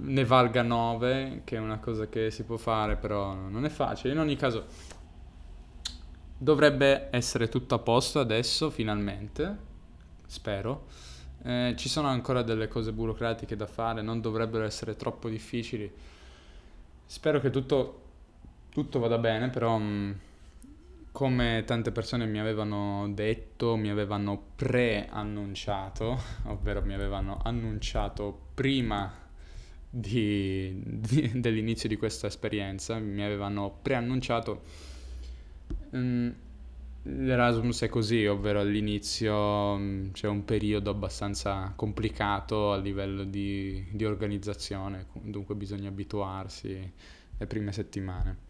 ne 0.00 0.24
valga 0.24 0.62
9, 0.62 1.42
che 1.44 1.56
è 1.56 1.58
una 1.58 1.78
cosa 1.78 2.08
che 2.08 2.30
si 2.30 2.44
può 2.44 2.56
fare, 2.56 2.96
però 2.96 3.34
non 3.34 3.64
è 3.64 3.68
facile. 3.68 4.12
In 4.12 4.18
ogni 4.20 4.36
caso, 4.36 4.64
dovrebbe 6.38 7.08
essere 7.10 7.48
tutto 7.48 7.74
a 7.74 7.78
posto 7.78 8.20
adesso, 8.20 8.70
finalmente, 8.70 9.56
spero. 10.26 10.86
Eh, 11.42 11.74
ci 11.76 11.88
sono 11.88 12.08
ancora 12.08 12.42
delle 12.42 12.68
cose 12.68 12.92
burocratiche 12.92 13.56
da 13.56 13.66
fare, 13.66 14.02
non 14.02 14.20
dovrebbero 14.20 14.64
essere 14.64 14.96
troppo 14.96 15.28
difficili. 15.28 15.90
Spero 17.04 17.40
che 17.40 17.50
tutto, 17.50 18.07
tutto 18.78 19.00
vada 19.00 19.18
bene, 19.18 19.48
però... 19.50 19.76
Mm, 19.76 20.12
come 21.10 21.64
tante 21.66 21.90
persone 21.90 22.26
mi 22.26 22.38
avevano 22.38 23.10
detto, 23.12 23.74
mi 23.74 23.90
avevano 23.90 24.40
pre-annunciato, 24.54 26.16
ovvero 26.46 26.80
mi 26.82 26.94
avevano 26.94 27.40
annunciato 27.42 28.50
prima 28.54 29.12
di, 29.90 30.80
di, 30.84 31.40
dell'inizio 31.40 31.88
di 31.88 31.96
questa 31.96 32.28
esperienza, 32.28 33.00
mi 33.00 33.24
avevano 33.24 33.78
preannunciato 33.82 34.62
um, 35.90 36.32
l'Erasmus 37.02 37.82
è 37.82 37.88
così, 37.88 38.24
ovvero 38.26 38.60
all'inizio 38.60 39.34
um, 39.34 40.12
c'è 40.12 40.28
un 40.28 40.44
periodo 40.44 40.90
abbastanza 40.90 41.72
complicato 41.74 42.70
a 42.70 42.76
livello 42.76 43.24
di, 43.24 43.84
di 43.90 44.04
organizzazione, 44.04 45.06
dunque 45.14 45.56
bisogna 45.56 45.88
abituarsi 45.88 46.92
le 47.38 47.46
prime 47.48 47.72
settimane. 47.72 48.46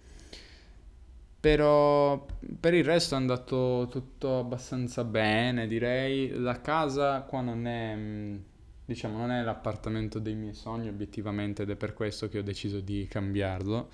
Però 1.40 2.26
per 2.59 2.75
il 2.75 2.83
resto 2.85 3.14
è 3.14 3.18
andato 3.18 3.87
tutto 3.90 4.40
abbastanza 4.40 5.04
bene, 5.04 5.68
direi. 5.68 6.30
La 6.30 6.61
casa 6.61 7.23
qua 7.23 7.40
non 7.42 7.66
è, 7.66 7.95
mm, 7.95 8.37
diciamo, 8.85 9.18
non 9.18 9.30
è 9.30 9.42
l'appartamento 9.42 10.18
dei 10.18 10.35
miei 10.35 10.54
sogni 10.54 10.88
obiettivamente 10.88 11.62
ed 11.62 11.71
è 11.71 11.76
per 11.76 11.95
questo 11.95 12.28
che 12.28 12.38
ho 12.38 12.42
deciso 12.42 12.80
di 12.80 13.07
cambiarlo. 13.09 13.88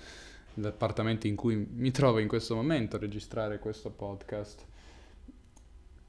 L'appartamento 0.55 1.27
in 1.27 1.35
cui 1.35 1.55
mi 1.55 1.91
trovo 1.91 2.17
in 2.19 2.27
questo 2.27 2.55
momento 2.55 2.95
a 2.95 2.99
registrare 2.99 3.59
questo 3.59 3.91
podcast. 3.91 4.65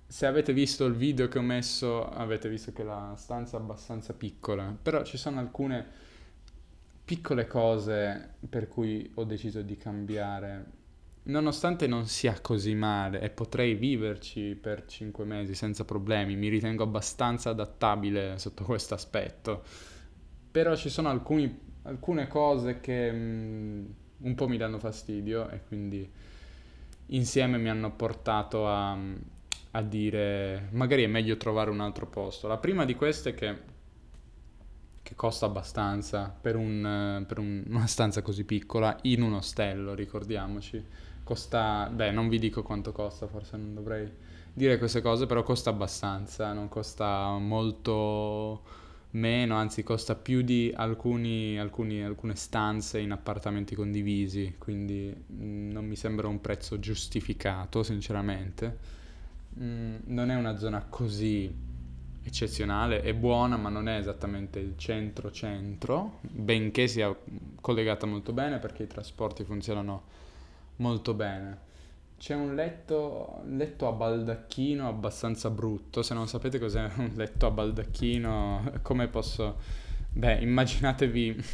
Se 0.06 0.24
avete 0.24 0.52
visto 0.54 0.86
il 0.86 0.94
video 0.94 1.28
che 1.28 1.38
ho 1.38 1.42
messo, 1.42 2.08
avete 2.08 2.48
visto 2.48 2.72
che 2.72 2.84
la 2.84 3.14
stanza 3.18 3.58
è 3.58 3.60
abbastanza 3.60 4.14
piccola, 4.14 4.74
però 4.80 5.02
ci 5.04 5.18
sono 5.18 5.40
alcune 5.40 5.84
piccole 7.04 7.46
cose 7.46 8.36
per 8.48 8.68
cui 8.68 9.10
ho 9.14 9.24
deciso 9.24 9.62
di 9.62 9.76
cambiare 9.76 10.84
Nonostante 11.28 11.88
non 11.88 12.06
sia 12.06 12.40
così 12.40 12.76
male 12.76 13.20
e 13.20 13.30
potrei 13.30 13.74
viverci 13.74 14.54
per 14.54 14.86
5 14.86 15.24
mesi 15.24 15.56
senza 15.56 15.84
problemi, 15.84 16.36
mi 16.36 16.48
ritengo 16.48 16.84
abbastanza 16.84 17.50
adattabile 17.50 18.38
sotto 18.38 18.62
questo 18.62 18.94
aspetto. 18.94 19.64
Però 20.52 20.76
ci 20.76 20.88
sono 20.88 21.08
alcuni, 21.08 21.58
alcune 21.82 22.28
cose 22.28 22.78
che 22.78 23.10
mh, 23.10 23.16
mm, 23.16 23.84
un 24.18 24.34
po' 24.36 24.46
mi 24.46 24.56
danno 24.56 24.78
fastidio 24.78 25.48
e 25.48 25.62
quindi 25.66 26.08
insieme 27.06 27.58
mi 27.58 27.70
hanno 27.70 27.90
portato 27.90 28.68
a, 28.68 28.96
a 29.72 29.82
dire 29.82 30.68
magari 30.70 31.02
è 31.02 31.08
meglio 31.08 31.36
trovare 31.36 31.70
un 31.70 31.80
altro 31.80 32.06
posto. 32.06 32.46
La 32.46 32.58
prima 32.58 32.84
di 32.84 32.94
queste 32.94 33.30
è 33.30 33.34
che, 33.34 33.58
che 35.02 35.14
costa 35.16 35.46
abbastanza 35.46 36.32
per, 36.40 36.54
un, 36.54 37.24
per 37.26 37.40
un, 37.40 37.64
una 37.66 37.86
stanza 37.88 38.22
così 38.22 38.44
piccola 38.44 38.96
in 39.02 39.22
un 39.22 39.32
ostello, 39.32 39.92
ricordiamoci 39.92 41.05
costa, 41.26 41.90
beh, 41.92 42.12
non 42.12 42.28
vi 42.28 42.38
dico 42.38 42.62
quanto 42.62 42.92
costa, 42.92 43.26
forse 43.26 43.56
non 43.56 43.74
dovrei 43.74 44.08
dire 44.52 44.78
queste 44.78 45.00
cose, 45.02 45.26
però 45.26 45.42
costa 45.42 45.70
abbastanza, 45.70 46.52
non 46.52 46.68
costa 46.68 47.36
molto 47.38 48.62
meno, 49.12 49.56
anzi 49.56 49.82
costa 49.82 50.14
più 50.14 50.42
di 50.42 50.72
alcuni, 50.74 51.58
alcuni, 51.58 52.02
alcune 52.04 52.36
stanze 52.36 53.00
in 53.00 53.10
appartamenti 53.10 53.74
condivisi, 53.74 54.54
quindi 54.58 55.08
mh, 55.08 55.72
non 55.72 55.84
mi 55.86 55.96
sembra 55.96 56.28
un 56.28 56.40
prezzo 56.40 56.78
giustificato, 56.78 57.82
sinceramente. 57.82 58.78
Mh, 59.54 59.94
non 60.06 60.30
è 60.30 60.36
una 60.36 60.56
zona 60.58 60.84
così 60.88 61.52
eccezionale, 62.22 63.02
è 63.02 63.14
buona, 63.14 63.56
ma 63.56 63.68
non 63.68 63.88
è 63.88 63.98
esattamente 63.98 64.58
il 64.58 64.74
centro-centro, 64.76 66.18
benché 66.22 66.88
sia 66.88 67.14
collegata 67.60 68.06
molto 68.06 68.32
bene 68.32 68.58
perché 68.58 68.84
i 68.84 68.86
trasporti 68.86 69.44
funzionano 69.44 70.02
molto 70.76 71.14
bene. 71.14 71.64
C'è 72.18 72.34
un 72.34 72.54
letto, 72.54 73.42
letto 73.44 73.88
a 73.88 73.92
baldacchino 73.92 74.88
abbastanza 74.88 75.50
brutto. 75.50 76.02
Se 76.02 76.14
non 76.14 76.28
sapete 76.28 76.58
cos'è 76.58 76.90
un 76.96 77.12
letto 77.14 77.46
a 77.46 77.50
baldacchino, 77.50 78.80
come 78.82 79.08
posso... 79.08 79.58
Beh, 80.12 80.38
immaginatevi, 80.38 81.44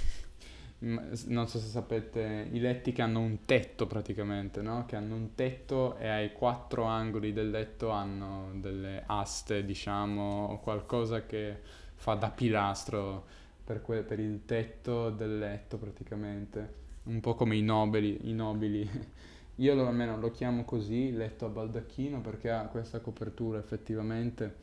non 0.79 1.49
so 1.49 1.59
se 1.59 1.67
sapete, 1.67 2.49
i 2.52 2.61
letti 2.61 2.93
che 2.93 3.02
hanno 3.02 3.19
un 3.19 3.41
tetto 3.45 3.88
praticamente, 3.88 4.62
no? 4.62 4.85
Che 4.87 4.95
hanno 4.95 5.17
un 5.17 5.35
tetto 5.35 5.97
e 5.97 6.09
ai 6.09 6.33
quattro 6.33 6.85
angoli 6.85 7.33
del 7.33 7.50
letto 7.50 7.91
hanno 7.91 8.50
delle 8.55 9.02
aste, 9.07 9.64
diciamo, 9.64 10.47
o 10.47 10.61
qualcosa 10.61 11.26
che 11.26 11.61
fa 11.95 12.14
da 12.14 12.31
pilastro 12.31 13.25
per, 13.64 13.83
que- 13.83 14.02
per 14.02 14.21
il 14.21 14.45
tetto 14.45 15.11
del 15.11 15.38
letto 15.38 15.76
praticamente 15.76 16.81
un 17.04 17.21
po' 17.21 17.35
come 17.35 17.56
i 17.56 17.62
nobili, 17.62 18.18
i 18.28 18.32
nobili. 18.32 18.88
Io 19.56 19.75
lo, 19.75 19.87
almeno 19.87 20.18
lo 20.18 20.30
chiamo 20.30 20.64
così, 20.64 21.12
letto 21.12 21.47
a 21.47 21.49
baldacchino, 21.49 22.21
perché 22.21 22.50
ha 22.50 22.64
questa 22.66 23.00
copertura 23.00 23.59
effettivamente, 23.59 24.54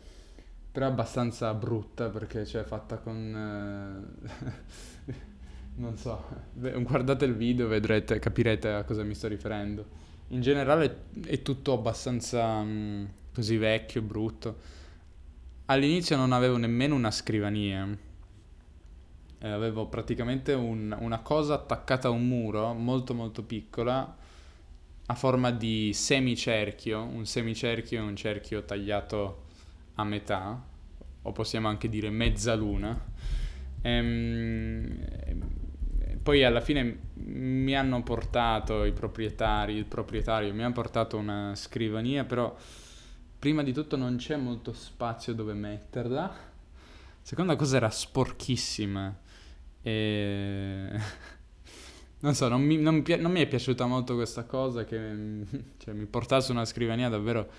però 0.71 0.87
abbastanza 0.87 1.53
brutta 1.53 2.09
perché 2.09 2.43
c'è 2.43 2.63
fatta 2.63 2.97
con... 2.97 4.15
Eh, 4.25 5.13
non 5.75 5.97
so, 5.97 6.25
guardate 6.53 7.25
il 7.25 7.35
video 7.35 7.67
vedrete, 7.67 8.19
capirete 8.19 8.69
a 8.69 8.83
cosa 8.83 9.03
mi 9.03 9.13
sto 9.13 9.27
riferendo. 9.27 10.07
In 10.29 10.41
generale 10.41 11.05
è 11.25 11.41
tutto 11.41 11.73
abbastanza 11.73 12.61
mh, 12.61 12.69
mm, 12.69 13.05
così 13.33 13.57
vecchio, 13.57 14.01
brutto. 14.01 14.77
All'inizio 15.65 16.15
non 16.17 16.31
avevo 16.31 16.57
nemmeno 16.57 16.95
una 16.95 17.11
scrivania 17.11 17.87
eh, 19.39 19.49
avevo 19.49 19.87
praticamente 19.87 20.53
un, 20.53 20.95
una 20.99 21.19
cosa 21.19 21.55
attaccata 21.55 22.07
a 22.07 22.11
un 22.11 22.27
muro 22.27 22.73
molto 22.73 23.13
molto 23.13 23.43
piccola 23.43 24.15
a 25.11 25.15
forma 25.15 25.49
di 25.49 25.91
semicerchio, 25.91 27.01
un 27.01 27.25
semicerchio 27.25 27.99
è 27.99 28.03
un 28.03 28.15
cerchio 28.15 28.63
tagliato 28.63 29.45
a 29.95 30.03
metà, 30.03 30.63
o 31.23 31.31
possiamo 31.31 31.67
anche 31.67 31.89
dire 31.89 32.11
mezzaluna. 32.11 33.07
Ehm, 33.81 34.99
poi 36.21 36.43
alla 36.43 36.61
fine 36.61 36.99
mi 37.15 37.75
hanno 37.75 38.03
portato 38.03 38.83
i 38.83 38.91
proprietari, 38.91 39.73
il 39.73 39.85
proprietario 39.85 40.53
mi 40.53 40.63
ha 40.63 40.71
portato 40.71 41.17
una 41.17 41.55
scrivania, 41.55 42.23
però 42.23 42.55
prima 43.39 43.63
di 43.63 43.73
tutto 43.73 43.95
non 43.95 44.17
c'è 44.17 44.35
molto 44.35 44.73
spazio 44.73 45.33
dove 45.33 45.53
metterla. 45.53 46.31
Seconda 47.21 47.55
cosa 47.55 47.77
era 47.77 47.89
sporchissima. 47.89 49.27
E... 49.89 50.99
non 52.21 52.35
so, 52.35 52.47
non 52.47 52.61
mi, 52.61 52.77
non, 52.77 53.03
non 53.19 53.31
mi, 53.31 53.41
è 53.41 53.47
piaciuta 53.47 53.85
molto 53.85 54.15
questa 54.15 54.45
cosa 54.45 54.83
che 54.85 54.97
cioè, 55.77 55.93
mi 55.93 56.05
portasse 56.05 56.51
una 56.51 56.65
scrivania 56.65 57.09
davvero... 57.09 57.49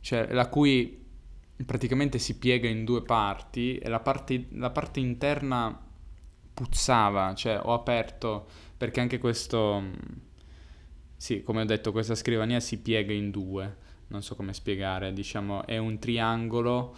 Cioè, 0.00 0.32
la 0.32 0.48
cui 0.48 1.06
praticamente 1.66 2.18
si 2.18 2.38
piega 2.38 2.68
in 2.68 2.84
due 2.84 3.02
parti 3.02 3.76
e 3.78 3.88
la 3.88 4.00
parte, 4.00 4.46
la 4.52 4.70
parte 4.70 5.00
interna 5.00 5.86
puzzava, 6.54 7.34
cioè 7.34 7.60
ho 7.62 7.74
aperto 7.74 8.46
perché 8.76 9.00
anche 9.00 9.18
questo 9.18 9.82
sì, 11.18 11.42
come 11.42 11.62
ho 11.62 11.64
detto, 11.64 11.90
questa 11.90 12.14
scrivania 12.14 12.60
si 12.60 12.78
piega 12.78 13.12
in 13.12 13.32
due, 13.32 13.76
non 14.06 14.22
so 14.22 14.36
come 14.36 14.54
spiegare, 14.54 15.12
diciamo 15.12 15.66
è 15.66 15.76
un 15.76 15.98
triangolo, 15.98 16.94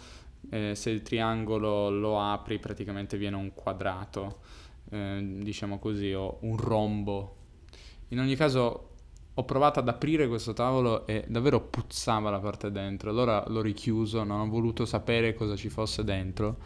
eh, 0.49 0.75
se 0.75 0.89
il 0.89 1.01
triangolo 1.01 1.89
lo 1.89 2.19
apri 2.19 2.59
praticamente 2.59 3.17
viene 3.17 3.35
un 3.35 3.53
quadrato, 3.53 4.39
eh, 4.89 5.37
diciamo 5.41 5.79
così, 5.79 6.11
o 6.13 6.37
un 6.41 6.57
rombo. 6.57 7.35
In 8.09 8.19
ogni 8.19 8.35
caso 8.35 8.87
ho 9.33 9.45
provato 9.45 9.79
ad 9.79 9.87
aprire 9.87 10.27
questo 10.27 10.53
tavolo 10.53 11.07
e 11.07 11.23
davvero 11.27 11.61
puzzava 11.61 12.29
la 12.29 12.39
parte 12.39 12.71
dentro, 12.71 13.09
allora 13.09 13.43
l'ho 13.47 13.61
richiuso, 13.61 14.23
non 14.23 14.41
ho 14.41 14.49
voluto 14.49 14.85
sapere 14.85 15.33
cosa 15.33 15.55
ci 15.55 15.69
fosse 15.69 16.03
dentro, 16.03 16.57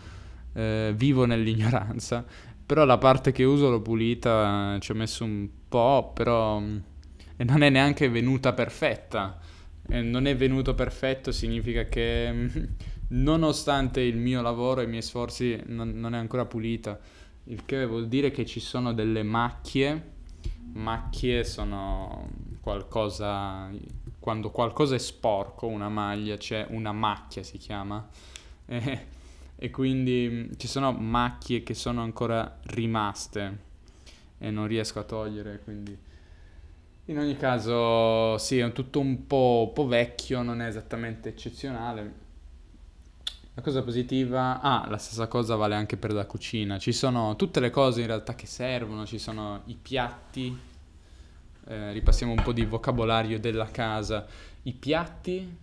eh, 0.53 0.91
vivo 0.95 1.25
nell'ignoranza, 1.25 2.25
però 2.65 2.83
la 2.83 2.97
parte 2.97 3.31
che 3.31 3.43
uso 3.43 3.69
l'ho 3.69 3.81
pulita, 3.81 4.77
ci 4.79 4.91
ho 4.91 4.95
messo 4.95 5.23
un 5.23 5.47
po', 5.69 6.11
però 6.13 6.59
mm, 6.59 6.77
non 7.45 7.61
è 7.61 7.69
neanche 7.69 8.09
venuta 8.09 8.53
perfetta. 8.53 9.39
E 9.87 10.01
non 10.01 10.25
è 10.25 10.35
venuto 10.35 10.73
perfetto 10.73 11.31
significa 11.31 11.83
che 11.83 12.31
mm, 12.33 12.47
nonostante 13.09 14.01
il 14.01 14.17
mio 14.17 14.41
lavoro 14.41 14.81
e 14.81 14.85
i 14.85 14.87
miei 14.87 15.01
sforzi 15.01 15.61
non, 15.67 15.91
non 15.99 16.15
è 16.15 16.17
ancora 16.17 16.45
pulita, 16.45 16.99
il 17.45 17.63
che 17.65 17.85
vuol 17.85 18.07
dire 18.07 18.31
che 18.31 18.45
ci 18.45 18.59
sono 18.59 18.93
delle 18.93 19.23
macchie 19.23 20.13
macchie 20.75 21.43
sono 21.43 22.29
qualcosa, 22.61 23.69
quando 24.19 24.51
qualcosa 24.51 24.95
è 24.95 24.99
sporco, 24.99 25.67
una 25.67 25.89
maglia, 25.89 26.37
c'è 26.37 26.65
una 26.69 26.91
macchia 26.91 27.43
si 27.43 27.57
chiama, 27.57 28.05
e, 28.65 29.05
e 29.55 29.69
quindi 29.69 30.49
ci 30.57 30.67
sono 30.67 30.91
macchie 30.91 31.63
che 31.63 31.73
sono 31.73 32.01
ancora 32.01 32.59
rimaste 32.63 33.63
e 34.37 34.51
non 34.51 34.67
riesco 34.67 34.99
a 34.99 35.03
togliere, 35.03 35.61
quindi... 35.63 35.97
In 37.07 37.19
ogni 37.19 37.37
caso, 37.37 38.35
sì, 38.39 38.57
è 38.57 38.71
tutto 38.71 38.99
un 38.99 39.27
po', 39.27 39.69
po' 39.71 39.85
vecchio, 39.85 40.41
non 40.41 40.59
è 40.59 40.65
esattamente 40.65 41.29
eccezionale. 41.29 42.24
La 43.57 43.61
cosa 43.61 43.83
positiva, 43.83 44.59
ah, 44.59 44.85
la 44.89 44.97
stessa 44.97 45.27
cosa 45.27 45.55
vale 45.55 45.75
anche 45.75 45.95
per 45.95 46.11
la 46.11 46.25
cucina. 46.25 46.77
Ci 46.77 46.91
sono 46.91 47.37
tutte 47.37 47.61
le 47.61 47.69
cose 47.69 48.01
in 48.01 48.07
realtà 48.07 48.35
che 48.35 48.47
servono, 48.47 49.05
ci 49.05 49.17
sono 49.17 49.61
i 49.67 49.77
piatti, 49.81 50.53
eh, 51.67 51.93
ripassiamo 51.93 52.33
un 52.33 52.43
po' 52.43 52.51
di 52.51 52.65
vocabolario 52.65 53.39
della 53.39 53.67
casa. 53.67 54.25
I 54.63 54.73
piatti, 54.73 55.57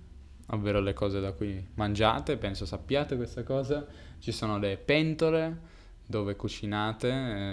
ovvero 0.47 0.81
le 0.81 0.95
cose 0.95 1.21
da 1.21 1.33
cui 1.33 1.63
mangiate, 1.75 2.39
penso 2.39 2.65
sappiate 2.65 3.15
questa 3.17 3.43
cosa. 3.43 3.87
Ci 4.19 4.33
sono 4.33 4.57
le 4.57 4.79
pentole 4.79 5.59
dove 6.07 6.35
cucinate, 6.35 7.09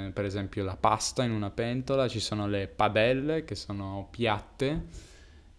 eh, 0.08 0.12
per 0.12 0.24
esempio 0.24 0.64
la 0.64 0.78
pasta 0.78 1.22
in 1.26 1.32
una 1.32 1.50
pentola, 1.50 2.08
ci 2.08 2.22
sono 2.22 2.48
le 2.48 2.70
padelle 2.70 3.44
che 3.44 3.56
sono 3.56 4.08
piatte. 4.10 4.86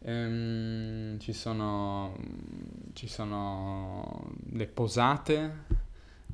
Ehm, 0.02 1.18
ci, 1.18 1.32
sono, 1.32 2.16
ci 2.94 3.06
sono 3.06 4.32
le 4.52 4.66
posate, 4.66 5.64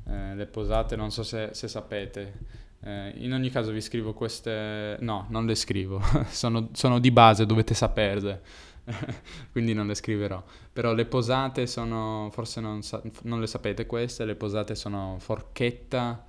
eh, 0.05 0.35
le 0.35 0.45
posate 0.45 0.95
non 0.95 1.11
so 1.11 1.23
se, 1.23 1.49
se 1.51 1.67
sapete, 1.67 2.33
eh, 2.81 3.13
in 3.17 3.33
ogni 3.33 3.49
caso 3.49 3.71
vi 3.71 3.81
scrivo 3.81 4.13
queste... 4.13 4.97
No, 5.01 5.25
non 5.29 5.45
le 5.45 5.55
scrivo, 5.55 6.01
sono, 6.29 6.69
sono, 6.73 6.99
di 6.99 7.11
base, 7.11 7.45
dovete 7.45 7.73
saperle, 7.73 8.41
quindi 9.51 9.73
non 9.73 9.87
le 9.87 9.95
scriverò. 9.95 10.41
Però 10.71 10.93
le 10.93 11.05
posate 11.05 11.67
sono, 11.67 12.29
forse 12.31 12.61
non, 12.61 12.83
sa- 12.83 13.01
non 13.23 13.41
le 13.41 13.47
sapete 13.47 13.85
queste, 13.85 14.23
le 14.23 14.35
posate 14.35 14.75
sono 14.75 15.17
forchetta, 15.19 16.23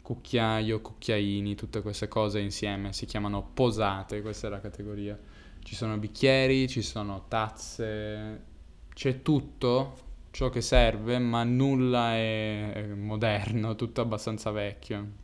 cucchiaio, 0.00 0.80
cucchiaini, 0.80 1.54
tutte 1.54 1.82
queste 1.82 2.08
cose 2.08 2.40
insieme, 2.40 2.94
si 2.94 3.04
chiamano 3.04 3.50
posate, 3.52 4.22
questa 4.22 4.46
è 4.46 4.50
la 4.50 4.60
categoria. 4.60 5.18
Ci 5.64 5.74
sono 5.74 5.96
bicchieri, 5.96 6.68
ci 6.68 6.82
sono 6.82 7.24
tazze, 7.26 8.42
c'è 8.92 9.22
tutto 9.22 9.96
ciò 10.30 10.50
che 10.50 10.60
serve, 10.60 11.18
ma 11.18 11.42
nulla 11.42 12.12
è 12.12 12.92
moderno, 12.94 13.74
tutto 13.74 14.02
abbastanza 14.02 14.50
vecchio. 14.50 15.22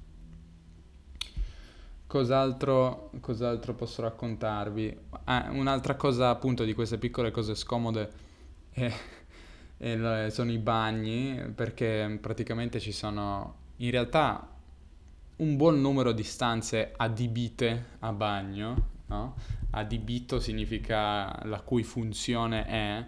Cos'altro, 2.07 3.11
cos'altro 3.21 3.75
posso 3.75 4.01
raccontarvi? 4.01 4.99
Ah, 5.25 5.51
un'altra 5.53 5.97
cosa 5.97 6.31
appunto 6.31 6.65
di 6.65 6.73
queste 6.73 6.97
piccole 6.97 7.31
cose 7.31 7.55
scomode 7.55 8.11
è, 8.71 8.91
è, 9.77 10.27
sono 10.31 10.51
i 10.51 10.59
bagni, 10.59 11.53
perché 11.55 12.17
praticamente 12.19 12.81
ci 12.81 12.93
sono 12.93 13.57
in 13.77 13.91
realtà 13.91 14.49
un 15.37 15.57
buon 15.57 15.83
numero 15.83 16.13
di 16.13 16.23
stanze 16.23 16.95
adibite 16.97 17.99
a 17.99 18.13
bagno, 18.13 18.99
no? 19.11 19.37
Adibito 19.71 20.41
significa 20.41 21.45
la 21.45 21.61
cui 21.61 21.83
funzione 21.85 22.65
è, 22.67 23.07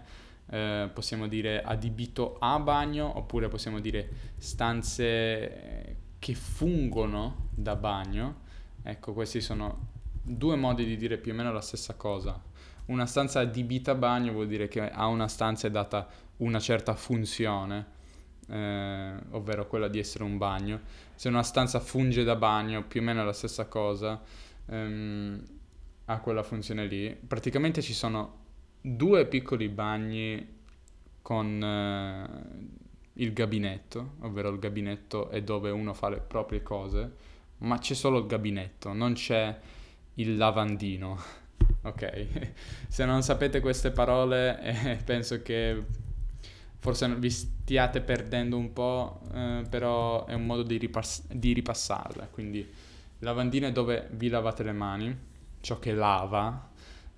eh, 0.55 0.89
possiamo 0.93 1.27
dire 1.27 1.63
adibito 1.63 2.37
a 2.39 2.59
bagno, 2.59 3.17
oppure 3.17 3.47
possiamo 3.47 3.79
dire 3.79 4.31
stanze 4.37 5.97
che 6.19 6.35
fungono 6.35 7.49
da 7.55 7.75
bagno 7.75 8.43
Ecco, 8.85 9.13
questi 9.13 9.39
sono 9.39 9.91
due 10.21 10.57
modi 10.57 10.83
di 10.83 10.97
dire 10.97 11.17
più 11.17 11.31
o 11.31 11.35
meno 11.35 11.53
la 11.53 11.61
stessa 11.61 11.93
cosa. 11.93 12.39
Una 12.87 13.05
stanza 13.05 13.39
adibita 13.39 13.91
a 13.91 13.95
bagno 13.95 14.33
vuol 14.33 14.47
dire 14.47 14.67
che 14.67 14.89
a 14.89 15.07
una 15.07 15.29
stanza 15.29 15.67
è 15.67 15.71
data 15.71 16.05
una 16.37 16.59
certa 16.59 16.93
funzione, 16.93 17.85
eh, 18.49 19.13
ovvero 19.31 19.67
quella 19.67 19.87
di 19.87 19.99
essere 19.99 20.25
un 20.25 20.37
bagno. 20.37 20.81
Se 21.15 21.29
una 21.29 21.43
stanza 21.43 21.79
funge 21.79 22.25
da 22.25 22.35
bagno, 22.35 22.83
più 22.83 22.99
o 22.99 23.03
meno 23.03 23.21
è 23.21 23.25
la 23.25 23.31
stessa 23.31 23.67
cosa, 23.67 24.21
ehm, 24.65 25.41
ha 26.05 26.19
quella 26.19 26.43
funzione 26.43 26.85
lì. 26.85 27.15
Praticamente 27.15 27.81
ci 27.81 27.93
sono 27.93 28.41
due 28.81 29.25
piccoli 29.27 29.69
bagni 29.69 30.61
con 31.21 31.63
eh, 31.63 33.21
il 33.21 33.33
gabinetto, 33.33 34.15
ovvero 34.21 34.49
il 34.49 34.59
gabinetto 34.59 35.29
è 35.29 35.41
dove 35.41 35.69
uno 35.71 35.93
fa 35.93 36.09
le 36.09 36.19
proprie 36.19 36.61
cose 36.61 37.31
ma 37.63 37.77
c'è 37.77 37.93
solo 37.93 38.19
il 38.19 38.25
gabinetto, 38.25 38.93
non 38.93 39.13
c'è 39.13 39.57
il 40.15 40.37
lavandino. 40.37 41.17
ok, 41.83 42.51
se 42.87 43.05
non 43.05 43.21
sapete 43.23 43.59
queste 43.59 43.91
parole 43.91 44.61
eh, 44.61 44.95
penso 45.03 45.41
che 45.41 45.81
forse 46.79 47.15
vi 47.15 47.29
stiate 47.29 48.01
perdendo 48.01 48.57
un 48.57 48.73
po', 48.73 49.21
eh, 49.33 49.63
però 49.69 50.25
è 50.25 50.33
un 50.33 50.45
modo 50.45 50.63
di, 50.63 50.77
ripass- 50.77 51.31
di 51.31 51.53
ripassarle. 51.53 52.29
Quindi 52.31 52.69
lavandino 53.19 53.67
è 53.67 53.71
dove 53.71 54.09
vi 54.11 54.27
lavate 54.27 54.63
le 54.63 54.73
mani, 54.73 55.17
ciò 55.63 55.79
che 55.79 55.93
lava, 55.93 56.69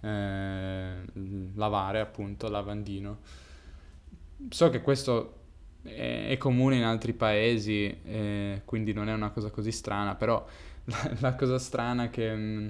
eh, 0.02 1.04
lavare 1.56 2.00
appunto, 2.00 2.48
lavandino. 2.48 3.18
So 4.50 4.70
che 4.70 4.82
questo 4.82 5.34
è, 5.82 6.36
comune 6.38 6.76
in 6.76 6.84
altri 6.84 7.14
paesi, 7.14 8.02
eh, 8.04 8.62
quindi 8.66 8.94
non 8.94 9.10
è 9.10 9.14
una 9.14 9.32
cosa 9.32 9.50
così 9.50 9.72
strana, 9.72 10.14
però 10.14 10.46
la, 10.86 11.12
la 11.20 11.36
cosa 11.36 11.58
strana 11.58 12.04
è 12.04 12.10
che 12.12 12.36
mh, 12.36 12.40
mm, 12.40 12.68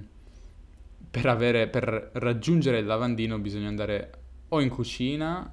per, 1.12 1.26
avere, 1.26 1.68
per 1.68 2.12
raggiungere 2.14 2.80
il 2.80 2.86
lavandino 2.86 3.38
bisogna 3.38 3.68
andare 3.68 4.12
o 4.48 4.62
in 4.62 4.70
cucina 4.70 5.52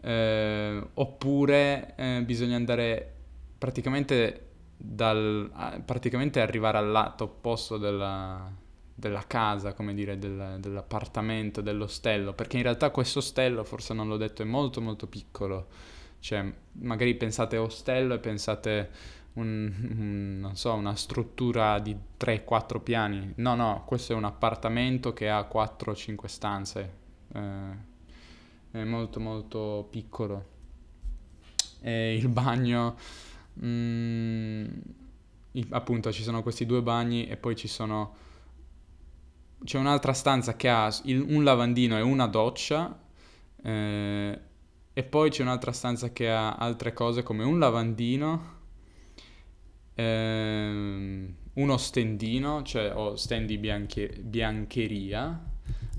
eh, 0.00 0.82
oppure 0.94 1.94
eh, 1.94 2.22
bisogna 2.24 2.56
andare 2.56 3.12
praticamente, 3.58 4.46
dal, 4.78 5.82
praticamente 5.84 6.40
arrivare 6.40 6.78
al 6.78 6.90
lato 6.90 7.24
opposto 7.24 7.76
della, 7.76 8.50
della 8.98 9.24
casa, 9.26 9.74
come 9.74 9.94
dire, 9.94 10.18
del, 10.18 10.56
dell'appartamento, 10.60 11.60
dell'ostello, 11.60 12.32
perché 12.32 12.56
in 12.56 12.64
realtà 12.64 12.90
questo 12.90 13.20
ostello, 13.20 13.62
forse 13.64 13.94
non 13.94 14.08
l'ho 14.08 14.16
detto, 14.16 14.42
è 14.42 14.44
molto 14.44 14.80
molto 14.80 15.06
piccolo 15.06 15.68
cioè, 16.20 16.52
magari 16.72 17.14
pensate 17.14 17.56
ostello 17.56 18.14
e 18.14 18.18
pensate 18.18 18.90
un, 19.34 20.42
un, 20.44 20.50
so, 20.54 20.74
una 20.74 20.96
struttura 20.96 21.78
di 21.78 21.96
3-4 22.18 22.82
piani. 22.82 23.32
No, 23.36 23.54
no, 23.54 23.84
questo 23.86 24.12
è 24.12 24.16
un 24.16 24.24
appartamento 24.24 25.12
che 25.12 25.30
ha 25.30 25.48
4-5 25.50 26.26
stanze. 26.26 26.92
Eh, 27.32 27.86
è 28.72 28.84
molto 28.84 29.20
molto 29.20 29.86
piccolo. 29.90 30.46
E 31.80 32.14
il 32.14 32.28
bagno... 32.28 32.96
Mm, 33.64 34.66
appunto 35.70 36.12
ci 36.12 36.22
sono 36.22 36.42
questi 36.42 36.64
due 36.64 36.82
bagni 36.82 37.26
e 37.26 37.36
poi 37.36 37.56
ci 37.56 37.66
sono 37.66 38.14
c'è 39.64 39.78
un'altra 39.78 40.12
stanza 40.12 40.56
che 40.56 40.68
ha 40.68 40.92
il, 41.04 41.20
un 41.20 41.44
lavandino 41.44 41.96
e 41.98 42.00
una 42.00 42.26
doccia 42.26 42.98
eh, 43.62 44.40
e 44.92 45.02
poi 45.04 45.30
c'è 45.30 45.42
un'altra 45.42 45.72
stanza 45.72 46.12
che 46.12 46.28
ha 46.28 46.54
altre 46.56 46.92
cose 46.92 47.22
come 47.22 47.44
un 47.44 47.58
lavandino, 47.60 48.56
ehm, 49.94 51.34
uno 51.54 51.76
stendino, 51.76 52.62
cioè 52.62 52.92
o 52.94 53.14
stand 53.16 53.46
di 53.46 53.58
bianche- 53.58 54.16
biancheria. 54.20 55.40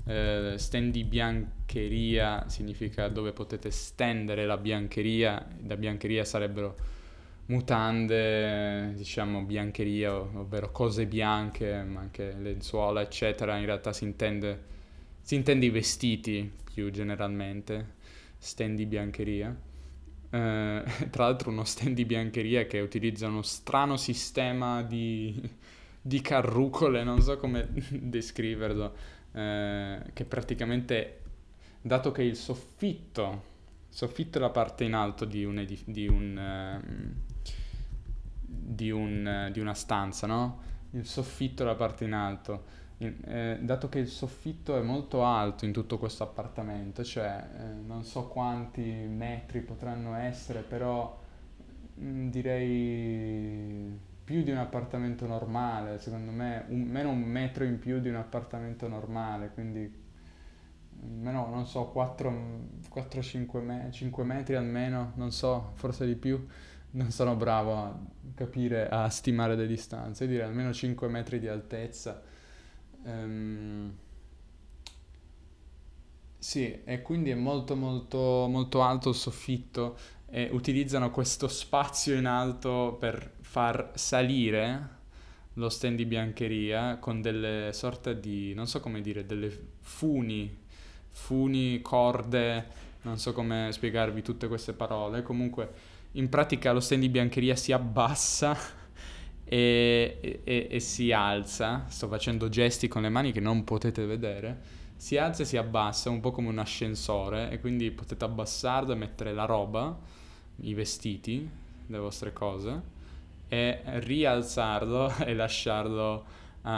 Eh, 0.04 0.54
stand 0.56 0.92
di 0.92 1.04
biancheria 1.04 2.44
significa 2.48 3.08
dove 3.08 3.32
potete 3.32 3.70
stendere 3.70 4.44
la 4.46 4.56
biancheria, 4.58 5.46
da 5.58 5.76
biancheria 5.76 6.24
sarebbero 6.24 6.76
mutande, 7.50 8.92
diciamo 8.94 9.42
biancheria, 9.42 10.14
ovvero 10.14 10.70
cose 10.70 11.06
bianche, 11.06 11.82
ma 11.82 12.00
anche 12.00 12.32
lenzuola, 12.38 13.02
eccetera. 13.02 13.56
In 13.56 13.66
realtà 13.66 13.92
si 13.92 14.04
intende, 14.04 14.64
si 15.20 15.34
intende 15.34 15.66
i 15.66 15.70
vestiti 15.70 16.50
più 16.72 16.90
generalmente, 16.90 17.94
stand 18.38 18.76
di 18.76 18.86
biancheria. 18.86 19.54
Eh, 20.30 20.82
tra 21.10 21.24
l'altro 21.24 21.50
uno 21.50 21.64
stand 21.64 21.94
di 21.94 22.04
biancheria 22.04 22.66
che 22.66 22.80
utilizza 22.80 23.26
uno 23.26 23.42
strano 23.42 23.96
sistema 23.96 24.82
di, 24.82 25.40
di 26.00 26.20
carrucole, 26.20 27.02
non 27.02 27.20
so 27.20 27.36
come 27.36 27.68
descriverlo, 27.90 28.94
eh, 29.32 30.02
che 30.12 30.24
praticamente, 30.24 31.22
dato 31.82 32.12
che 32.12 32.22
il 32.22 32.36
soffitto, 32.36 33.48
soffitto 33.88 34.38
è 34.38 34.40
la 34.40 34.50
parte 34.50 34.84
in 34.84 34.94
alto 34.94 35.24
di 35.24 35.44
un, 35.44 35.58
edif- 35.58 35.88
di 35.88 36.06
un, 36.06 36.36
uh, 36.36 37.29
di, 38.50 38.90
un, 38.90 39.50
di 39.52 39.60
una 39.60 39.74
stanza, 39.74 40.26
no? 40.26 40.60
Il 40.90 41.06
soffitto 41.06 41.62
è 41.62 41.66
la 41.66 41.76
parte 41.76 42.04
in 42.04 42.12
alto. 42.12 42.78
Eh, 42.98 43.58
dato 43.62 43.88
che 43.88 43.98
il 43.98 44.08
soffitto 44.08 44.76
è 44.76 44.82
molto 44.82 45.24
alto 45.24 45.64
in 45.64 45.72
tutto 45.72 45.96
questo 45.96 46.22
appartamento, 46.22 47.02
cioè 47.02 47.48
eh, 47.58 47.62
non 47.86 48.04
so 48.04 48.28
quanti 48.28 48.82
metri 48.82 49.60
potranno 49.60 50.14
essere, 50.16 50.60
però 50.60 51.18
mh, 51.94 52.06
mm, 52.06 52.28
direi 52.28 53.98
più 54.22 54.42
di 54.42 54.50
un 54.50 54.58
appartamento 54.58 55.26
normale, 55.26 55.98
secondo 55.98 56.30
me, 56.30 56.64
un, 56.68 56.82
meno 56.82 57.08
un 57.10 57.22
metro 57.22 57.64
in 57.64 57.78
più 57.78 58.00
di 58.00 58.08
un 58.08 58.16
appartamento 58.16 58.86
normale, 58.86 59.50
quindi 59.54 59.90
meno, 61.00 61.48
non 61.48 61.66
so, 61.66 61.90
4-5 61.94 63.62
me- 63.62 63.90
metri 64.24 64.54
almeno, 64.56 65.12
non 65.14 65.32
so, 65.32 65.72
forse 65.74 66.06
di 66.06 66.16
più 66.16 66.46
non 66.92 67.10
sono 67.10 67.36
bravo 67.36 67.74
a 67.74 67.98
capire, 68.34 68.88
a 68.88 69.08
stimare 69.08 69.56
le 69.56 69.66
distanze, 69.66 70.26
direi 70.26 70.46
almeno 70.46 70.72
5 70.72 71.08
metri 71.08 71.38
di 71.38 71.48
altezza. 71.48 72.22
Um, 73.02 73.92
sì, 76.38 76.82
e 76.84 77.02
quindi 77.02 77.30
è 77.30 77.34
molto 77.34 77.76
molto 77.76 78.46
molto 78.48 78.82
alto 78.82 79.10
il 79.10 79.14
soffitto 79.14 79.96
e 80.26 80.48
utilizzano 80.52 81.10
questo 81.10 81.48
spazio 81.48 82.16
in 82.16 82.26
alto 82.26 82.96
per 82.98 83.32
far 83.40 83.92
salire 83.94 84.98
lo 85.54 85.68
stand 85.68 85.96
di 85.96 86.06
biancheria 86.06 86.96
con 86.98 87.20
delle 87.20 87.72
sorte 87.72 88.18
di, 88.20 88.54
non 88.54 88.66
so 88.66 88.80
come 88.80 89.00
dire, 89.00 89.26
delle 89.26 89.50
funi, 89.80 90.56
funi, 91.08 91.80
corde, 91.82 92.66
non 93.02 93.18
so 93.18 93.32
come 93.32 93.68
spiegarvi 93.72 94.22
tutte 94.22 94.48
queste 94.48 94.72
parole, 94.72 95.22
comunque 95.22 95.89
in 96.12 96.28
pratica 96.28 96.72
lo 96.72 96.80
stand 96.80 97.02
di 97.02 97.08
biancheria 97.08 97.54
si 97.54 97.72
abbassa 97.72 98.56
e, 99.44 100.40
e, 100.44 100.68
e, 100.70 100.80
si 100.80 101.12
alza, 101.12 101.84
sto 101.88 102.08
facendo 102.08 102.48
gesti 102.48 102.88
con 102.88 103.02
le 103.02 103.08
mani 103.08 103.32
che 103.32 103.40
non 103.40 103.64
potete 103.64 104.06
vedere, 104.06 104.78
si 104.96 105.16
alza 105.16 105.42
e 105.42 105.46
si 105.46 105.56
abbassa 105.56 106.10
un 106.10 106.20
po' 106.20 106.30
come 106.30 106.48
un 106.48 106.58
ascensore 106.58 107.50
e 107.50 107.58
quindi 107.58 107.90
potete 107.90 108.24
abbassarlo 108.24 108.92
e 108.92 108.96
mettere 108.96 109.32
la 109.32 109.44
roba, 109.44 109.98
i 110.62 110.74
vestiti, 110.74 111.48
le 111.86 111.98
vostre 111.98 112.32
cose 112.32 112.98
e 113.48 113.80
rialzarlo 113.84 115.16
e 115.24 115.34
lasciarlo, 115.34 116.24
uh, 116.62 116.68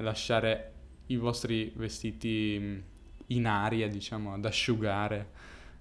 lasciare 0.00 0.72
i 1.06 1.16
vostri 1.16 1.72
vestiti 1.74 2.82
in 3.26 3.46
aria, 3.46 3.88
diciamo, 3.88 4.34
ad 4.34 4.44
asciugare, 4.44 5.30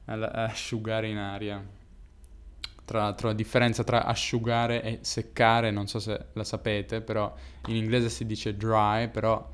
ad 0.05 0.23
asciugare 0.23 1.07
in 1.09 1.17
aria. 1.17 1.81
Tra 2.85 2.99
l'altro 2.99 3.29
la 3.29 3.33
differenza 3.33 3.83
tra 3.83 4.05
asciugare 4.05 4.83
e 4.83 4.99
seccare, 5.01 5.71
non 5.71 5.87
so 5.87 5.99
se 5.99 6.27
la 6.33 6.43
sapete, 6.43 7.01
però 7.01 7.33
in 7.67 7.75
inglese 7.75 8.09
si 8.09 8.25
dice 8.25 8.57
dry, 8.57 9.09
però 9.09 9.49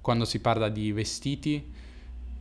quando 0.00 0.24
si 0.24 0.40
parla 0.40 0.68
di 0.68 0.90
vestiti, 0.92 1.70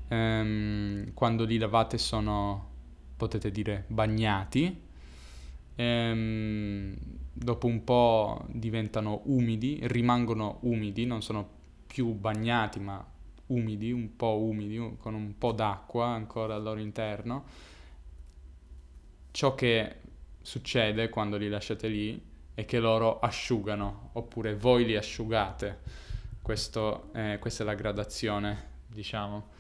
ehm, 0.08 1.14
quando 1.14 1.44
li 1.46 1.58
lavate 1.58 1.98
sono, 1.98 2.70
potete 3.18 3.52
dire, 3.52 3.84
bagnati, 3.88 4.80
ehm, 5.76 6.96
dopo 7.34 7.68
un 7.68 7.84
po' 7.84 8.46
diventano 8.50 9.22
umidi, 9.26 9.80
rimangono 9.84 10.58
umidi, 10.62 11.06
non 11.06 11.22
sono 11.22 11.60
più 11.88 12.14
bagnati 12.14 12.80
ma 12.80 13.06
umidi, 13.48 13.92
un 13.92 14.16
po' 14.16 14.38
umidi, 14.40 14.96
con 14.98 15.14
un 15.14 15.38
po' 15.38 15.52
d'acqua 15.52 16.08
ancora 16.08 16.56
al 16.56 16.64
loro 16.64 16.80
interno. 16.80 17.44
Ciò 19.32 19.56
che 19.56 19.96
succede 20.42 21.10
quando 21.10 21.38
li 21.38 21.50
lasciate 21.50 21.88
lì 21.88 22.22
è 22.54 22.66
che 22.66 22.80
loro 22.80 23.20
asciugano, 23.20 24.10
oppure 24.14 24.56
voi 24.56 24.86
li 24.86 24.96
asciugate. 24.96 25.80
Questo, 26.42 27.12
eh, 27.14 27.38
questa 27.40 27.64
è 27.64 27.66
la 27.66 27.76
gradazione, 27.76 28.64
diciamo. 28.88 29.60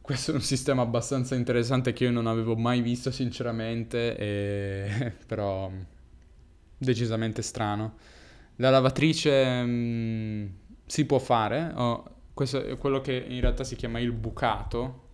Questo 0.00 0.30
è 0.30 0.34
un 0.34 0.40
sistema 0.40 0.82
abbastanza 0.82 1.34
interessante 1.34 1.92
che 1.92 2.04
io 2.04 2.10
non 2.10 2.26
avevo 2.26 2.56
mai 2.56 2.80
visto 2.80 3.10
sinceramente, 3.10 4.16
e... 4.16 5.12
però 5.26 5.70
decisamente 6.78 7.42
strano. 7.42 7.96
La 8.56 8.70
lavatrice 8.70 9.62
mh, 9.62 9.70
mm, 9.70 10.46
si 10.86 11.04
può 11.04 11.18
fare, 11.18 11.72
oh, 11.74 12.16
questo 12.34 12.64
è 12.64 12.78
quello 12.78 13.00
che 13.00 13.12
in 13.14 13.40
realtà 13.40 13.64
si 13.64 13.76
chiama 13.76 13.98
il 13.98 14.12
bucato, 14.12 15.07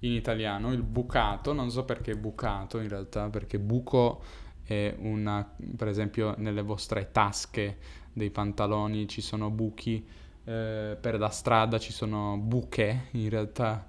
in 0.00 0.12
italiano, 0.12 0.72
il 0.72 0.82
bucato, 0.82 1.52
non 1.52 1.70
so 1.70 1.84
perché 1.84 2.16
bucato 2.16 2.78
in 2.78 2.88
realtà, 2.88 3.28
perché 3.28 3.58
buco 3.58 4.22
è 4.62 4.94
una, 4.98 5.48
per 5.76 5.88
esempio 5.88 6.34
nelle 6.38 6.62
vostre 6.62 7.10
tasche 7.12 7.78
dei 8.12 8.30
pantaloni 8.30 9.08
ci 9.08 9.20
sono 9.20 9.50
buchi, 9.50 10.06
eh, 10.44 10.96
per 11.00 11.18
la 11.18 11.30
strada 11.30 11.78
ci 11.78 11.92
sono 11.92 12.36
buche, 12.36 13.08
in 13.12 13.28
realtà 13.28 13.86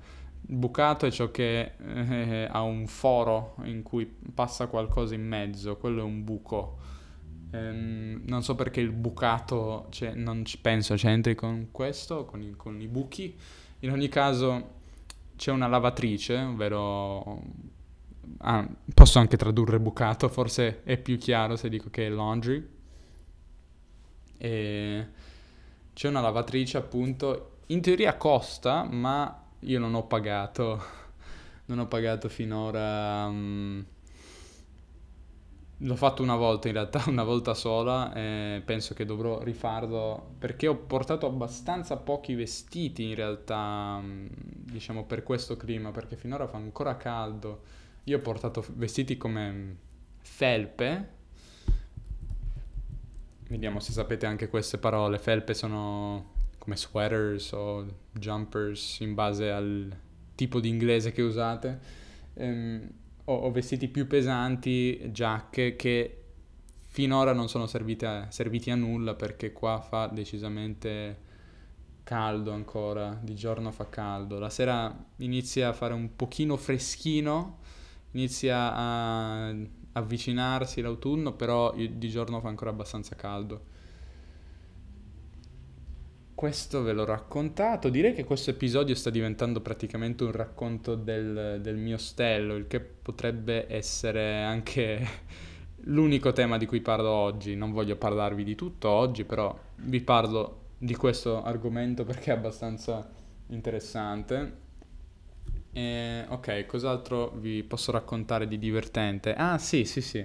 bucato 0.49 1.05
è 1.05 1.11
ciò 1.11 1.29
che 1.29 1.73
eh, 1.77 2.47
ha 2.49 2.61
un 2.61 2.87
foro 2.87 3.55
in 3.63 3.83
cui 3.83 4.05
passa 4.05 4.67
qualcosa 4.67 5.13
in 5.13 5.27
mezzo, 5.27 5.77
quello 5.77 6.01
è 6.01 6.03
un 6.03 6.23
buco. 6.23 6.77
Ehm, 7.51 8.23
non 8.25 8.43
so 8.43 8.55
perché 8.55 8.79
il 8.79 8.91
bucato, 8.91 9.87
cioè, 9.89 10.13
non 10.13 10.43
penso 10.61 10.95
c'entri 10.95 11.35
con 11.35 11.69
questo, 11.71 12.25
con 12.25 12.41
i, 12.41 12.53
con 12.55 12.79
i 12.79 12.87
buchi. 12.87 13.35
In 13.79 13.91
ogni 13.91 14.07
caso 14.07 14.75
c'è 15.37 15.51
una 15.51 15.67
lavatrice, 15.67 16.35
ovvero... 16.35 17.41
Ah, 18.39 18.67
posso 18.93 19.19
anche 19.19 19.37
tradurre 19.37 19.79
bucato, 19.79 20.27
forse 20.27 20.83
è 20.83 20.97
più 20.97 21.17
chiaro 21.17 21.55
se 21.55 21.69
dico 21.69 21.89
che 21.89 22.07
è 22.07 22.09
laundry. 22.09 22.67
E 24.37 25.07
c'è 25.93 26.07
una 26.09 26.21
lavatrice 26.21 26.77
appunto, 26.77 27.59
in 27.67 27.81
teoria 27.81 28.17
costa, 28.17 28.83
ma 28.83 29.43
io 29.59 29.79
non 29.79 29.93
ho 29.93 30.05
pagato, 30.05 30.83
non 31.65 31.79
ho 31.79 31.87
pagato 31.87 32.27
finora... 32.27 33.25
Um, 33.27 33.85
L'ho 35.81 35.95
fatto 35.95 36.23
una 36.23 36.35
volta 36.35 36.67
in 36.67 36.73
realtà, 36.73 37.03
una 37.09 37.23
volta 37.23 37.53
sola 37.53 38.11
e 38.13 38.61
penso 38.65 38.93
che 38.93 39.05
dovrò 39.05 39.43
rifarlo 39.43 40.35
perché 40.39 40.67
ho 40.67 40.75
portato 40.75 41.27
abbastanza 41.27 41.97
pochi 41.97 42.33
vestiti 42.33 43.03
in 43.03 43.15
realtà, 43.15 43.99
mm, 44.01 44.27
diciamo 44.71 45.05
per 45.05 45.23
questo 45.23 45.55
clima, 45.55 45.91
perché 45.91 46.15
finora 46.15 46.47
fa 46.47 46.57
ancora 46.57 46.97
caldo. 46.97 47.61
Io 48.05 48.17
ho 48.17 48.21
portato 48.21 48.65
vestiti 48.73 49.17
come 49.17 49.51
mm, 49.51 49.71
felpe, 50.19 51.09
vediamo 53.49 53.79
se 53.79 53.91
sapete 53.91 54.25
anche 54.25 54.49
queste 54.49 54.77
parole, 54.77 55.19
felpe 55.19 55.53
sono 55.53 56.33
come 56.57 56.75
sweaters 56.75 57.51
o 57.53 57.85
jumpers 58.11 58.99
in 59.01 59.13
base 59.13 59.51
al 59.51 59.95
tipo 60.35 60.59
di 60.59 60.69
inglese 60.69 61.11
che 61.11 61.21
usate. 61.21 61.79
Ehm, 62.33 62.89
o, 63.29 63.33
o 63.33 63.51
vestiti 63.51 63.87
più 63.87 64.07
pesanti, 64.07 65.11
giacche 65.11 65.75
che 65.75 66.23
finora 66.87 67.33
non 67.33 67.47
sono 67.47 67.65
a, 67.65 68.27
serviti 68.31 68.71
a 68.71 68.75
nulla 68.75 69.13
perché 69.15 69.51
qua 69.53 69.79
fa 69.79 70.07
decisamente 70.07 71.25
caldo 72.03 72.51
ancora, 72.51 73.19
di 73.21 73.35
giorno 73.35 73.71
fa 73.71 73.89
caldo, 73.89 74.39
la 74.39 74.49
sera 74.49 74.95
inizia 75.17 75.69
a 75.69 75.73
fare 75.73 75.93
un 75.93 76.15
pochino 76.15 76.55
freschino, 76.55 77.59
inizia 78.11 78.73
a 78.73 79.53
avvicinarsi 79.93 80.81
l'autunno, 80.81 81.33
però 81.33 81.73
di 81.75 82.09
giorno 82.09 82.39
fa 82.39 82.47
ancora 82.47 82.69
abbastanza 82.69 83.15
caldo 83.15 83.75
questo 86.37 86.83
ve 86.83 86.93
l'ho 86.93 87.03
raccontato. 87.03 87.89
Direi 87.89 88.13
che 88.13 88.23
questo 88.23 88.51
episodio 88.51 88.93
sta 88.93 89.09
diventando 89.09 89.59
praticamente 89.59 90.23
un 90.23 90.31
racconto 90.31 90.93
del, 90.93 91.57
del 91.63 91.77
mio 91.77 91.97
stello, 91.97 92.53
il 92.53 92.67
che 92.67 92.79
potrebbe 92.79 93.65
essere 93.73 94.43
anche 94.43 95.07
l'unico 95.85 96.33
tema 96.33 96.57
di 96.57 96.67
cui 96.67 96.79
parlo 96.79 97.09
oggi. 97.09 97.55
Non 97.55 97.71
voglio 97.71 97.95
parlarvi 97.95 98.43
di 98.43 98.53
tutto 98.53 98.87
oggi, 98.87 99.23
però 99.23 99.57
vi 99.77 99.99
parlo 99.99 100.65
di 100.77 100.95
questo 100.95 101.41
argomento 101.41 102.03
perché 102.03 102.29
è 102.29 102.35
abbastanza 102.35 103.09
interessante. 103.47 104.57
Eh, 105.73 106.23
ok, 106.27 106.67
cos'altro 106.67 107.31
vi 107.31 107.63
posso 107.63 107.91
raccontare 107.91 108.47
di 108.47 108.59
divertente? 108.59 109.33
Ah, 109.33 109.57
sì, 109.57 109.85
sì, 109.85 110.01
sì. 110.01 110.23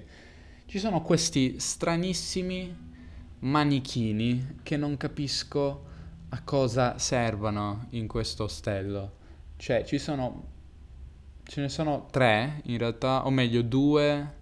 Ci 0.66 0.78
sono 0.78 1.00
questi 1.00 1.58
stranissimi 1.58 2.90
manichini 3.38 4.58
che 4.62 4.76
non 4.76 4.98
capisco 4.98 5.88
a 6.34 6.42
cosa 6.42 6.98
servano 6.98 7.86
in 7.90 8.06
questo 8.06 8.44
ostello. 8.44 9.12
Cioè, 9.56 9.84
ci 9.84 9.98
sono... 9.98 10.50
Ce 11.44 11.60
ne 11.60 11.68
sono 11.68 12.06
tre, 12.10 12.60
in 12.66 12.78
realtà, 12.78 13.26
o 13.26 13.30
meglio 13.30 13.62
due, 13.62 14.34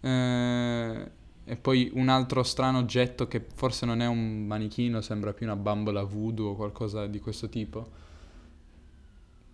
eh, 0.00 1.10
e 1.44 1.56
poi 1.56 1.90
un 1.94 2.08
altro 2.08 2.42
strano 2.44 2.78
oggetto 2.78 3.26
che 3.26 3.44
forse 3.54 3.86
non 3.86 4.00
è 4.00 4.06
un 4.06 4.46
manichino, 4.46 5.00
sembra 5.00 5.32
più 5.32 5.46
una 5.46 5.56
bambola 5.56 6.04
voodoo 6.04 6.50
o 6.50 6.54
qualcosa 6.54 7.06
di 7.06 7.20
questo 7.20 7.48
tipo 7.48 8.04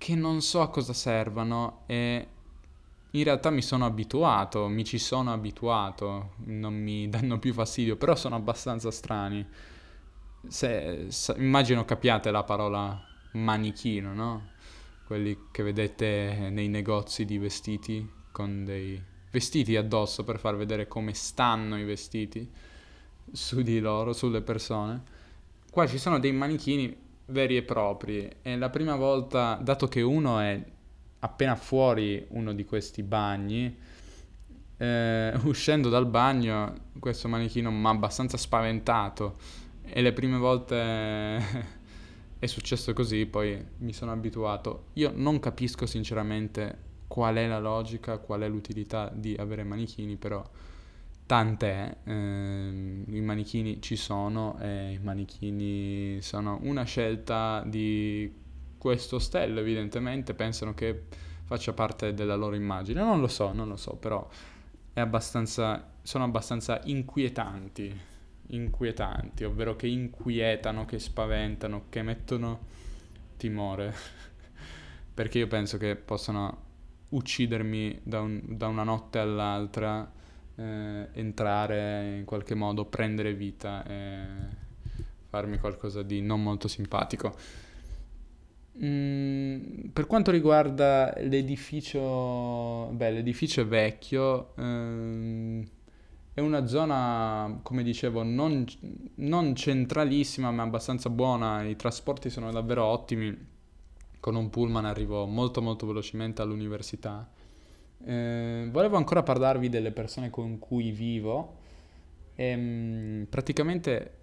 che 0.03 0.17
non 0.17 0.41
so 0.41 0.63
a 0.63 0.69
cosa 0.69 0.93
servano 0.93 1.83
e 1.87 2.27
in 3.13 3.23
realtà 3.23 3.51
mi 3.51 3.63
sono 3.63 3.85
abituato, 3.85 4.67
mi 4.67 4.85
ci 4.85 4.99
sono 4.99 5.33
abituato, 5.33 6.31
non 6.47 6.75
mi 6.75 7.09
danno 7.09 7.39
più 7.39 7.53
fastidio, 7.53 7.95
però 7.95 8.17
sono 8.17 8.35
abbastanza 8.35 8.91
strani. 8.91 9.47
Se, 10.49 11.07
se, 11.09 11.35
immagino 11.37 11.85
capiate 11.85 12.31
la 12.31 12.43
parola 12.43 13.01
manichino, 13.33 14.13
no? 14.13 14.51
Quelli 15.07 15.47
che 15.51 15.63
vedete 15.63 16.49
nei 16.51 16.69
negozi 16.69 17.25
di 17.25 17.39
vestiti 17.39 18.09
con 18.31 18.65
dei 18.65 19.01
vestiti 19.31 19.77
addosso 19.77 20.25
per 20.25 20.39
far 20.39 20.57
vedere 20.57 20.87
come 20.89 21.15
stanno 21.15 21.79
i 21.79 21.85
vestiti 21.85 22.51
su 23.31 23.63
di 23.63 23.79
loro, 23.81 24.13
sulle 24.13 24.43
persone. 24.43 25.03
Qua 25.71 25.87
ci 25.87 25.99
sono 25.99 26.19
dei 26.19 26.33
manichini 26.33 26.95
veri 27.27 27.57
e 27.57 27.63
propri. 27.63 28.31
E 28.43 28.57
la 28.57 28.71
prima 28.71 28.97
volta, 28.97 29.59
dato 29.63 29.89
che 29.89 30.03
uno 30.03 30.39
è 30.39 30.63
appena 31.21 31.57
fuori 31.57 32.25
uno 32.31 32.53
di 32.53 32.65
questi 32.65 33.03
bagni, 33.03 33.75
eh, 34.77 35.33
uscendo 35.45 35.89
dal 35.89 36.07
bagno 36.07 36.91
questo 36.99 37.29
manichino 37.29 37.71
mi 37.71 37.87
ha 37.87 37.91
abbastanza 37.91 38.37
spaventato 38.37 39.37
e 39.85 40.01
le 40.03 40.13
prime 40.13 40.39
volte 40.39 40.77
è 42.39 42.47
successo 42.47 42.93
così, 42.93 43.27
poi 43.27 43.65
mi 43.79 43.93
sono 43.93 44.13
abituato. 44.13 44.87
Io 44.95 45.13
non 45.15 45.39
capisco 45.41 45.87
sinceramente 45.87 46.91
qual 47.07 47.37
è 47.37 47.47
la 47.47 47.61
logica, 47.61 48.19
qual 48.19 48.41
è 48.41 48.49
l'utilità 48.49 49.11
di 49.15 49.35
avere 49.39 49.65
manichini, 49.65 50.17
però 50.17 50.43
tant'è, 51.27 51.97
ehm, 52.05 53.05
i 53.09 53.21
manichini 53.21 53.81
ci 53.81 53.97
sono 53.97 54.59
e 54.61 54.93
i 54.93 54.99
manichini 54.99 56.21
sono 56.21 56.59
una 56.63 56.85
scelta 56.85 57.63
di 57.67 58.33
questo 58.79 59.17
ostello 59.17 59.61
evidentemente, 59.61 60.35
pensano 60.35 60.75
che 60.75 61.05
faccia 61.45 61.73
parte 61.73 62.15
della 62.15 62.35
loro 62.35 62.55
immagine, 62.57 63.01
non 63.03 63.21
lo 63.21 63.29
so, 63.29 63.53
non 63.53 63.69
lo 63.69 63.77
so, 63.77 63.95
però 63.95 64.27
abbastanza, 64.95 65.93
sono 66.03 66.25
abbastanza 66.25 66.81
inquietanti, 66.85 68.11
inquietanti, 68.53 69.45
ovvero 69.45 69.77
che 69.77 69.87
inquietano, 69.87 70.85
che 70.85 70.99
spaventano, 70.99 71.85
che 71.89 72.03
mettono 72.03 72.61
timore, 73.37 73.95
perché 75.13 75.39
io 75.39 75.47
penso 75.47 75.79
che 75.79 75.97
possano 75.97 76.71
uccidermi 77.11 78.01
da, 78.03 78.21
un, 78.21 78.41
da 78.45 78.69
una 78.69 78.85
notte 78.85 79.19
all'altra 79.19 80.11
eh, 80.55 81.09
entrare 81.13 82.17
in 82.19 82.25
qualche 82.25 82.55
modo, 82.55 82.85
prendere 82.85 83.35
vita 83.35 83.85
e 83.85 84.25
farmi 85.29 85.59
qualcosa 85.59 86.03
di 86.03 86.21
non 86.21 86.43
molto 86.43 86.69
simpatico. 86.69 87.35
Mm, 88.83 89.89
per 89.93 90.07
quanto 90.07 90.31
riguarda 90.31 91.13
l'edificio, 91.19 92.91
beh, 92.93 93.11
l'edificio 93.11 93.61
è 93.61 93.67
vecchio, 93.67 94.55
ehm, 94.57 95.65
è 96.35 96.41
una 96.41 96.67
zona, 96.67 97.61
come 97.63 97.83
dicevo, 97.83 98.23
non, 98.23 98.65
non 99.17 99.55
centralissima, 99.55 100.51
ma 100.51 100.63
abbastanza 100.63 101.11
buona, 101.11 101.63
i 101.63 101.77
trasporti 101.77 102.31
sono 102.31 102.51
davvero 102.51 102.85
ottimi, 102.85 103.51
con 104.19 104.37
un 104.37 104.49
pullman 104.49 104.85
arrivo 104.85 105.27
molto 105.27 105.61
molto 105.61 105.87
velocemente 105.87 106.41
all'università. 106.41 107.29
Eh, 108.05 108.69
volevo 108.71 108.97
ancora 108.97 109.23
parlarvi 109.23 109.69
delle 109.69 109.93
persone 109.93 110.31
con 110.31 110.59
cui 110.59 110.91
vivo. 110.91 111.59
E, 112.35 112.45
ehm, 112.47 113.27
praticamente 113.29 114.19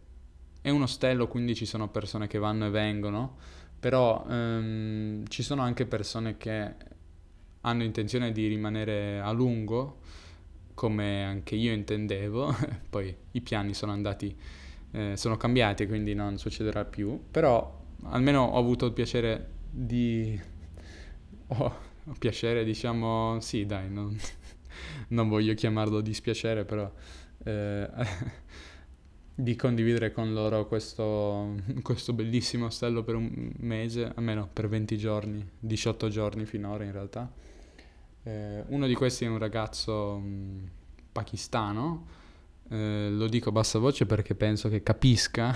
è 0.61 0.69
un 0.69 0.81
ostello, 0.81 1.27
quindi 1.27 1.53
ci 1.53 1.65
sono 1.65 1.89
persone 1.89 2.27
che 2.27 2.39
vanno 2.39 2.65
e 2.65 2.69
vengono, 2.69 3.37
però 3.79 4.25
ehm, 4.27 5.25
ci 5.27 5.43
sono 5.43 5.61
anche 5.61 5.85
persone 5.85 6.37
che 6.37 6.73
hanno 7.61 7.83
intenzione 7.83 8.31
di 8.31 8.47
rimanere 8.47 9.19
a 9.19 9.31
lungo, 9.31 9.99
come 10.79 11.25
anche 11.25 11.55
io 11.55 11.73
intendevo, 11.73 12.55
poi 12.89 13.13
i 13.31 13.41
piani 13.41 13.73
sono 13.73 13.91
andati, 13.91 14.33
eh, 14.91 15.17
sono 15.17 15.35
cambiati, 15.35 15.85
quindi 15.85 16.13
non 16.13 16.37
succederà 16.37 16.85
più, 16.85 17.21
però 17.29 17.83
almeno 18.03 18.43
ho 18.45 18.57
avuto 18.57 18.85
il 18.85 18.93
piacere 18.93 19.49
di... 19.69 20.39
Oh, 21.51 21.75
piacere, 22.19 22.63
diciamo, 22.63 23.39
sì, 23.41 23.65
dai, 23.65 23.89
non, 23.89 24.15
non 25.09 25.27
voglio 25.27 25.55
chiamarlo 25.55 25.99
dispiacere, 25.99 26.63
però 26.63 26.89
eh, 27.43 27.89
di 29.33 29.55
condividere 29.55 30.11
con 30.11 30.31
loro 30.31 30.67
questo, 30.67 31.55
questo 31.81 32.13
bellissimo 32.13 32.67
ostello 32.67 33.03
per 33.03 33.15
un 33.15 33.51
mese, 33.57 34.11
almeno 34.13 34.47
per 34.53 34.69
20 34.69 34.97
giorni, 34.97 35.49
18 35.59 36.07
giorni 36.07 36.45
finora 36.45 36.83
in 36.83 36.91
realtà. 36.91 37.29
Eh, 38.29 38.63
uno 38.67 38.85
di 38.85 38.93
questi 38.93 39.25
è 39.25 39.27
un 39.27 39.39
ragazzo 39.39 40.19
mh, 40.19 40.69
pakistano, 41.11 42.05
eh, 42.69 43.09
lo 43.09 43.27
dico 43.27 43.49
a 43.49 43.51
bassa 43.51 43.79
voce 43.79 44.05
perché 44.05 44.35
penso 44.35 44.69
che 44.69 44.83
capisca 44.83 45.51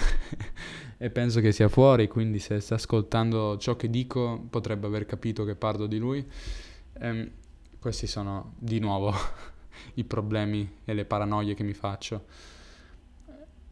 e 0.98 1.10
penso 1.12 1.40
che 1.40 1.52
sia 1.52 1.70
fuori, 1.70 2.08
quindi 2.08 2.40
se 2.40 2.60
sta 2.60 2.74
ascoltando 2.76 3.58
ciò 3.58 3.76
che 3.76 3.92
dico 3.92 4.48
potrebbe 4.50 4.88
aver 4.88 5.06
capito 5.06 5.44
che 5.46 5.56
parlo 5.56 5.86
di 5.86 6.00
lui. 6.00 6.26
Eh, 6.94 7.32
questi 7.78 8.08
sono 8.08 8.56
di 8.58 8.80
nuovo 8.80 9.14
i 9.96 10.04
problemi 10.04 10.78
e 10.84 10.94
le 10.96 11.06
paranoie 11.06 11.54
che 11.54 11.64
mi 11.64 11.74
faccio. 11.74 12.26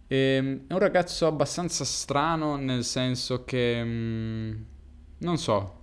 E, 0.06 0.16
ehm, 0.16 0.68
è 0.68 0.74
un 0.74 0.80
ragazzo 0.80 1.26
abbastanza 1.26 1.86
strano 1.86 2.56
nel 2.56 2.84
senso 2.84 3.46
che, 3.46 3.84
mh, 3.84 3.90
mm, 3.90 4.64
non 5.20 5.38
so, 5.40 5.81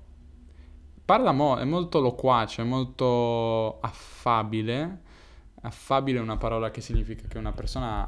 parla 1.09 1.33
mo- 1.33 1.57
è 1.57 1.65
molto 1.65 2.01
loquace, 2.01 2.61
è 2.61 2.65
molto 2.67 3.81
affabile 3.81 5.07
Affabile 5.63 6.19
è 6.19 6.23
una 6.23 6.37
parola 6.37 6.71
che 6.71 6.81
significa 6.81 7.27
che 7.27 7.39
una 7.39 7.53
persona 7.53 8.07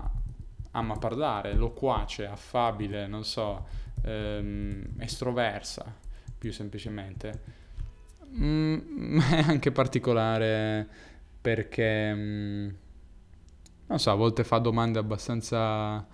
ama 0.72 0.96
parlare, 0.98 1.54
loquace, 1.54 2.26
affabile, 2.26 3.08
non 3.08 3.24
so, 3.24 3.66
ehm, 4.02 4.94
estroversa, 4.98 5.84
più 6.38 6.52
semplicemente. 6.52 7.58
Mm, 8.36 9.18
è 9.32 9.44
anche 9.48 9.72
particolare 9.72 10.86
perché, 11.40 12.14
mm, 12.14 12.68
non 13.86 13.98
so, 13.98 14.10
a 14.12 14.14
volte 14.14 14.44
fa 14.44 14.58
domande 14.58 15.00
abbastanza 15.00 16.06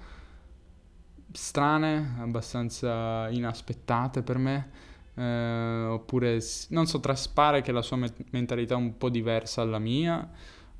strane, 1.32 2.14
abbastanza 2.18 3.28
inaspettate 3.28 4.22
per 4.22 4.38
me. 4.38 4.70
Eh, 5.16 5.86
oppure, 5.88 6.40
non 6.68 6.86
so, 6.86 7.00
traspare 7.00 7.62
che 7.62 7.72
la 7.72 7.82
sua 7.82 7.96
me- 7.96 8.12
mentalità 8.30 8.74
è 8.74 8.78
un 8.78 8.96
po' 8.98 9.08
diversa 9.08 9.64
dalla 9.64 9.78
mia 9.78 10.30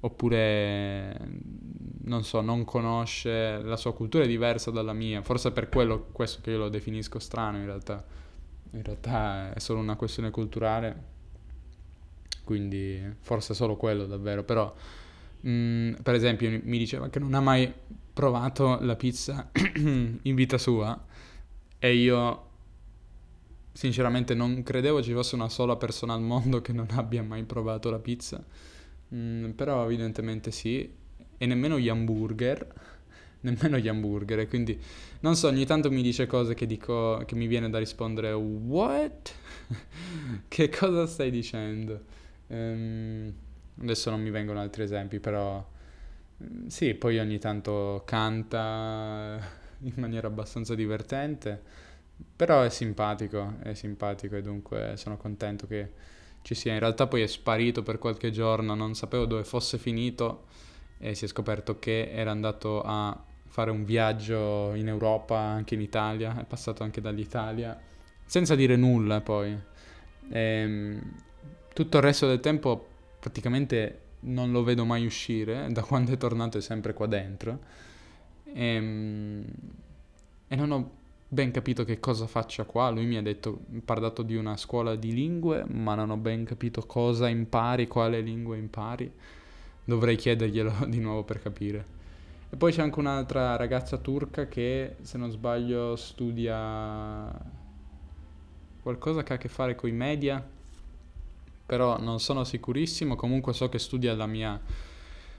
oppure 0.01 1.19
non 2.05 2.23
so, 2.23 2.41
non 2.41 2.65
conosce, 2.65 3.61
la 3.63 3.77
sua 3.77 3.93
cultura 3.93 4.25
è 4.25 4.27
diversa 4.27 4.71
dalla 4.71 4.93
mia, 4.93 5.23
forse 5.23 5.51
per 5.51 5.69
quello 5.69 6.07
questo 6.13 6.41
che 6.43 6.51
io 6.51 6.59
lo 6.59 6.69
definisco 6.69 7.19
strano 7.19 7.59
in 7.59 7.65
realtà. 7.65 8.05
In 8.73 8.83
realtà 8.83 9.55
è 9.55 9.59
solo 9.59 9.81
una 9.81 9.97
questione 9.97 10.31
culturale, 10.31 11.15
quindi 12.45 13.01
forse 13.21 13.53
è 13.53 13.57
solo 13.57 13.77
quello 13.77 14.07
davvero, 14.07 14.45
però 14.45 14.73
mh, 15.41 15.51
mm, 15.51 15.93
per 16.03 16.15
esempio 16.15 16.61
mi 16.63 16.79
diceva 16.79 17.09
che 17.09 17.19
non 17.19 17.35
ha 17.35 17.41
mai 17.41 17.73
provato 18.13 18.79
la 18.81 18.97
pizza 18.97 19.51
in 19.77 20.35
vita 20.35 20.59
sua 20.59 21.05
e 21.79 21.95
io 21.95 22.46
sinceramente 23.77 24.35
non 24.35 24.63
credevo 24.63 25.03
ci 25.03 25.13
fosse 25.13 25.35
una 25.35 25.49
sola 25.49 25.77
persona 25.77 26.15
al 26.15 26.23
mondo 26.23 26.63
che 26.63 26.73
non 26.73 26.87
abbia 26.93 27.23
mai 27.23 27.45
provato 27.45 27.91
la 27.91 27.99
pizza 27.99 28.43
Mm, 29.15 29.51
però 29.51 29.85
evidentemente 29.85 30.51
sì, 30.51 30.93
e 31.39 31.47
nemmeno 31.47 31.79
gli 31.79 31.89
hamburger, 31.89 32.67
nemmeno 33.43 33.79
gli 33.79 33.89
hamburger, 33.89 34.41
e 34.41 34.49
quindi 34.49 34.79
non 35.21 35.37
so, 35.37 35.49
ogni 35.49 35.65
tanto 35.65 35.91
mi 35.91 36.03
dice 36.03 36.27
cose 36.27 36.55
che 36.55 36.67
dico, 36.67 37.23
che 37.27 37.35
mi 37.37 37.47
viene 37.47 37.71
da 37.71 37.79
rispondere 37.79 38.33
what? 38.33 39.33
che 40.49 40.69
cosa 40.69 41.07
stai 41.07 41.31
dicendo? 41.31 42.05
Um, 42.49 43.33
adesso 43.81 44.11
non 44.11 44.21
mi 44.23 44.31
vengono 44.31 44.61
altri 44.61 44.83
esempi, 44.83 45.21
però 45.21 45.65
mm, 46.43 46.67
sì, 46.67 46.95
poi 46.95 47.19
ogni 47.19 47.39
tanto 47.39 48.03
canta 48.05 49.39
in 49.83 49.93
maniera 49.97 50.27
abbastanza 50.27 50.75
divertente. 50.75 51.85
Però 52.37 52.63
è 52.63 52.71
simpatico, 52.71 53.55
è 53.63 53.75
simpatico 53.75 54.37
e 54.37 54.43
dunque 54.43 54.95
sono 54.97 55.17
contento 55.17 55.67
che 55.67 55.93
ci 56.43 56.55
sia. 56.55 56.73
In 56.73 56.79
realtà 56.79 57.07
poi 57.07 57.23
è 57.23 57.27
sparito 57.27 57.83
per 57.83 57.99
qualche 57.99 58.31
giorno, 58.31 58.75
non 58.75 58.95
sapevo 58.95 59.27
dove 59.27 59.45
fosse 59.45 59.79
finito 59.79 60.45
e 60.99 61.15
si 61.15 61.25
è 61.25 61.29
scoperto 61.29 61.79
che 61.79 62.11
era 62.11 62.31
andato 62.31 62.83
a 62.83 63.23
fare 63.47 63.71
un 63.71 63.85
viaggio 63.85 64.75
in 64.75 64.89
Europa, 64.89 65.39
anche 65.39 65.75
in 65.75 65.81
Italia, 65.81 66.39
è 66.39 66.45
passato 66.45 66.83
anche 66.83 67.01
dall'Italia, 67.01 67.79
senza 68.25 68.55
dire 68.55 68.77
nulla 68.77 69.21
poi. 69.21 69.59
E, 70.29 70.41
ehm, 70.41 71.13
tutto 71.73 71.97
il 71.97 72.03
resto 72.03 72.27
del 72.27 72.41
tempo 72.41 72.87
praticamente 73.19 74.01
non 74.21 74.53
lo 74.53 74.63
vedo 74.63 74.85
mai 74.85 75.05
uscire, 75.05 75.69
da 75.73 75.83
quando 75.83 76.13
è 76.13 76.17
tornato 76.17 76.59
è 76.59 76.61
sempre 76.61 76.93
qua 76.93 77.07
dentro. 77.07 77.59
E, 78.45 78.65
ehm, 78.65 79.45
e 80.49 80.57
non 80.57 80.71
ho 80.71 80.91
ben 81.37 81.51
capito 81.51 81.85
che 81.85 82.01
cosa 82.01 82.27
faccia 82.27 82.65
qua. 82.65 82.89
Lui 82.89 83.05
mi 83.05 83.19
ha 83.19 83.23
detto, 83.23 83.61
parlato 83.85 84.23
di 84.23 84.37
una 84.37 84.57
scuola 84.57 84.97
di 84.97 85.13
lingue, 85.13 85.67
ma 85.69 85.95
non 85.95 86.09
ho 86.09 86.17
ben 86.17 86.45
capito 86.47 86.81
cosa 86.87 87.29
impari, 87.29 87.87
quale 87.87 88.23
lingue 88.23 88.57
impari. 88.57 89.13
Dovrei 89.85 90.17
chiederglielo 90.17 90.87
di 90.89 90.99
nuovo 90.99 91.25
per 91.25 91.43
capire. 91.43 91.85
E 92.49 92.57
poi 92.57 92.73
c'è 92.73 92.81
anche 92.81 92.99
un'altra 92.99 93.55
ragazza 93.57 93.99
turca 93.99 94.49
che, 94.49 94.97
se 95.03 95.19
non 95.19 95.31
sbaglio, 95.31 95.95
studia 95.95 97.31
qualcosa 98.81 99.23
che 99.23 99.33
ha 99.33 99.37
a 99.37 99.39
che 99.39 99.49
fare 99.49 99.75
con 99.75 99.91
i 99.91 99.93
media, 99.93 100.43
però 101.67 102.01
non 102.01 102.19
sono 102.19 102.45
sicurissimo. 102.45 103.15
Comunque 103.15 103.53
so 103.53 103.69
che 103.69 103.79
studia 103.79 104.13
alla 104.13 104.27
mia 104.27 104.59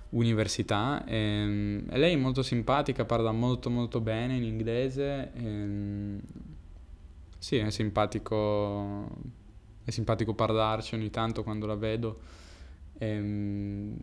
università 0.10 1.04
e, 1.06 1.16
ehm, 1.16 1.88
e, 1.90 1.98
lei 1.98 2.14
è 2.14 2.18
molto 2.18 2.42
simpatica, 2.44 3.06
parla 3.06 3.32
molto 3.32 3.70
molto 3.70 4.00
bene 4.00 4.36
in 4.36 4.44
inglese. 4.44 5.32
E, 5.34 5.44
ehm, 5.44 6.20
sì, 7.38 7.58
è 7.58 7.70
simpatico, 7.70 9.10
è 9.84 9.92
simpatico 9.92 10.34
parlarci 10.34 10.96
ogni 10.96 11.10
tanto 11.10 11.44
quando 11.44 11.66
la 11.66 11.76
vedo. 11.76 12.20
E, 12.98 13.08
ehm, 13.08 13.96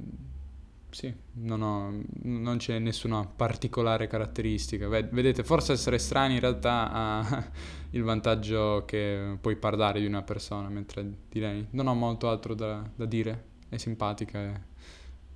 sì, 0.90 1.12
non, 1.33 1.61
ho, 1.62 2.03
non, 2.23 2.57
c'è 2.59 2.79
nessuna 2.79 3.27
particolare 3.27 4.07
caratteristica. 4.07 4.87
Vedete, 4.88 5.43
forse 5.43 5.73
essere 5.73 5.99
strani 5.99 6.35
in 6.35 6.40
realtà 6.40 6.90
ha 6.93 7.51
il 7.90 8.03
vantaggio 8.05 8.85
che 8.87 9.37
puoi 9.40 9.57
parlare 9.57 9.99
di 10.01 10.07
una 10.07 10.23
persona, 10.23 10.69
mentre 10.69 11.05
di 11.29 11.40
lei 11.40 11.67
non 11.71 11.88
ho 11.88 11.95
molto 11.95 12.29
altro 12.29 12.55
da, 12.55 12.88
da 12.95 13.07
dire. 13.07 13.53
È 13.69 13.77
simpatica, 13.77 14.38
è 14.38 14.61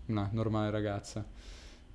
una 0.08 0.28
normale 0.32 0.70
ragazza. 0.70 1.24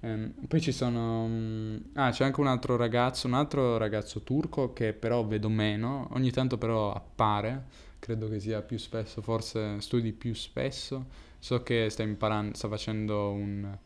Um, 0.02 0.34
poi 0.48 0.60
ci 0.60 0.72
sono... 0.72 1.24
Um, 1.24 1.82
ah, 1.94 2.12
c'è 2.12 2.26
anche 2.26 2.42
un 2.42 2.48
altro 2.48 2.76
ragazzo, 2.76 3.28
un 3.28 3.34
altro 3.34 3.78
ragazzo 3.78 4.22
turco 4.22 4.74
che 4.74 4.94
però 4.94 5.26
vedo 5.26 5.50
meno, 5.50 6.10
ogni 6.12 6.32
tanto 6.32 6.58
però 6.58 6.94
appare, 6.94 7.66
credo 8.00 8.28
che 8.28 8.40
sia 8.40 8.62
più 8.62 8.78
spesso, 8.78 9.22
forse 9.22 9.80
studi 9.80 10.12
più 10.12 10.34
spesso. 10.34 11.06
So 11.40 11.64
che 11.64 11.90
sta 11.90 12.04
imparando, 12.04 12.56
sta 12.56 12.68
facendo 12.68 13.32
un... 13.32 13.78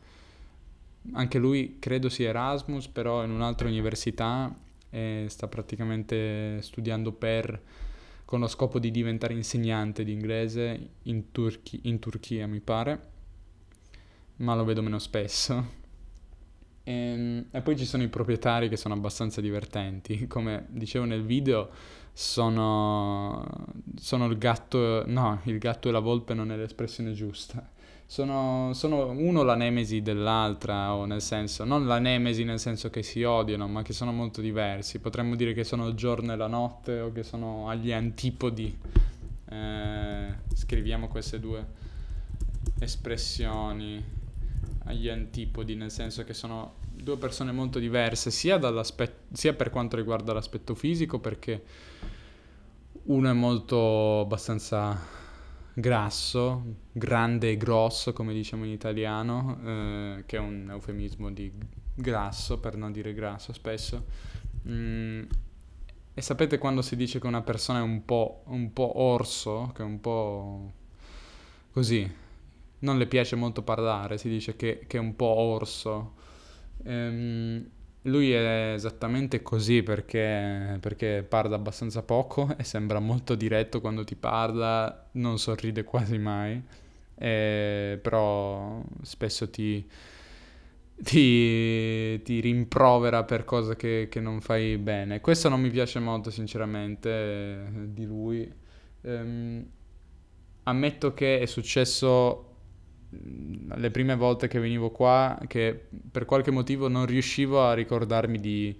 Anche 1.13 1.37
lui 1.37 1.77
credo 1.79 2.09
sia 2.09 2.29
Erasmus, 2.29 2.87
però 2.87 3.23
in 3.23 3.31
un'altra 3.31 3.67
università 3.67 4.53
e 4.89 5.25
sta 5.29 5.47
praticamente 5.47 6.61
studiando 6.61 7.11
per 7.11 7.61
con 8.25 8.41
lo 8.41 8.47
scopo 8.47 8.77
di 8.77 8.91
diventare 8.91 9.33
insegnante 9.33 10.03
di 10.03 10.11
inglese 10.11 10.89
in, 11.03 11.31
Turchi- 11.31 11.79
in 11.83 11.99
Turchia, 11.99 12.45
mi 12.45 12.59
pare 12.59 13.15
ma 14.37 14.55
lo 14.55 14.63
vedo 14.63 14.81
meno 14.81 14.99
spesso. 14.99 15.85
E, 16.83 16.91
ehm, 16.93 17.45
e, 17.51 17.61
poi 17.61 17.77
ci 17.77 17.85
sono 17.85 18.03
i 18.03 18.07
proprietari 18.07 18.69
che 18.69 18.77
sono 18.77 18.93
abbastanza 18.93 19.41
divertenti. 19.41 20.27
Come 20.27 20.65
dicevo 20.69 21.05
nel 21.05 21.23
video, 21.23 21.69
sono, 22.13 23.45
sono 23.95 24.25
il 24.27 24.37
gatto. 24.37 25.03
No, 25.07 25.41
il 25.43 25.57
gatto 25.57 25.89
e 25.89 25.91
la 25.91 25.99
volpe 25.99 26.33
non 26.33 26.51
è 26.51 26.55
l'espressione 26.55 27.13
giusta. 27.13 27.75
Sono, 28.09 28.71
sono 28.73 29.09
uno 29.09 29.43
la 29.43 29.55
nemesi 29.55 30.01
dell'altra, 30.01 30.93
o 30.93 31.03
nel 31.03 31.21
senso, 31.21 31.65
non 31.65 31.85
la 31.85 31.99
nemesi 31.99 32.45
nel 32.45 32.57
senso 32.57 32.89
che 32.89 33.03
si 33.03 33.21
odiano, 33.23 33.67
ma 33.67 33.81
che 33.81 33.91
sono 33.91 34.13
molto 34.13 34.39
diversi. 34.39 34.99
Potremmo 34.99 35.35
dire 35.35 35.53
che 35.53 35.65
sono 35.65 35.87
il 35.87 35.93
giorno 35.93 36.31
e 36.31 36.37
la 36.37 36.47
notte, 36.47 37.01
o 37.01 37.11
che 37.11 37.23
sono 37.23 37.67
agli 37.67 37.91
antipodi. 37.91 38.77
Eh, 39.49 40.27
scriviamo 40.53 41.09
queste 41.09 41.39
due 41.39 41.65
espressioni 42.79 44.16
agli 44.87 45.09
antipodi, 45.09 45.75
nel 45.75 45.91
senso 45.91 46.23
che 46.23 46.33
sono 46.33 46.75
due 46.89 47.17
persone 47.17 47.51
molto 47.51 47.77
diverse, 47.77 48.31
sia, 48.31 48.59
sia 49.31 49.53
per 49.53 49.69
quanto 49.69 49.95
riguarda 49.95 50.33
l'aspetto 50.33 50.75
fisico, 50.75 51.19
perché 51.19 51.63
uno 53.03 53.29
è 53.29 53.33
molto 53.33 54.21
abbastanza 54.21 54.99
grasso, 55.73 56.63
grande 56.91 57.51
e 57.51 57.57
grosso, 57.57 58.13
come 58.13 58.33
diciamo 58.33 58.65
in 58.65 58.71
italiano, 58.71 59.59
eh, 59.63 60.23
che 60.25 60.37
è 60.37 60.39
un 60.39 60.67
eufemismo 60.71 61.31
di 61.31 61.51
grasso, 61.93 62.59
per 62.59 62.75
non 62.77 62.91
dire 62.91 63.13
grasso 63.13 63.53
spesso. 63.53 64.05
Mm, 64.67 65.23
e 66.13 66.21
sapete 66.21 66.57
quando 66.57 66.81
si 66.81 66.95
dice 66.95 67.19
che 67.19 67.27
una 67.27 67.41
persona 67.41 67.79
è 67.79 67.83
un 67.83 68.03
po', 68.05 68.43
un 68.45 68.73
po' 68.73 68.99
orso, 69.01 69.71
che 69.75 69.83
è 69.83 69.85
un 69.85 69.99
po' 69.99 70.71
così, 71.71 72.09
non 72.79 72.97
le 72.97 73.07
piace 73.07 73.35
molto 73.35 73.63
parlare, 73.63 74.17
si 74.17 74.29
dice 74.29 74.55
che, 74.55 74.83
che 74.87 74.97
è 74.97 74.99
un 74.99 75.15
po' 75.15 75.25
orso. 75.25 76.13
Ehm, 76.83 77.69
lui 78.03 78.31
è 78.31 78.73
esattamente 78.73 79.41
così 79.41 79.83
perché, 79.83 80.77
perché, 80.79 81.25
parla 81.27 81.55
abbastanza 81.55 82.03
poco 82.03 82.55
e 82.57 82.63
sembra 82.63 82.99
molto 82.99 83.35
diretto 83.35 83.81
quando 83.81 84.03
ti 84.03 84.15
parla, 84.15 85.09
non 85.13 85.37
sorride 85.39 85.83
quasi 85.83 86.17
mai, 86.17 86.61
eh, 87.15 87.99
però 88.01 88.81
spesso 89.01 89.49
ti, 89.49 89.85
ti, 90.95 92.21
ti, 92.21 92.39
rimprovera 92.39 93.23
per 93.23 93.43
cose 93.43 93.75
che, 93.75 94.07
che, 94.09 94.19
non 94.21 94.39
fai 94.41 94.77
bene. 94.77 95.19
Questo 95.19 95.49
non 95.49 95.59
mi 95.59 95.69
piace 95.69 95.99
molto 95.99 96.29
sinceramente 96.29 97.69
di 97.89 98.05
lui. 98.05 98.49
Ehm, 99.01 99.65
ammetto 100.63 101.13
che 101.13 101.39
è 101.39 101.45
successo 101.45 102.46
le 103.09 103.91
prime 103.91 104.15
volte 104.15 104.47
che 104.47 104.59
venivo 104.59 104.91
qua 104.91 105.39
che 105.47 105.87
per 106.11 106.25
qualche 106.25 106.51
motivo 106.51 106.87
non 106.89 107.05
riuscivo 107.05 107.63
a 107.63 107.73
ricordarmi 107.73 108.39
di 108.39 108.77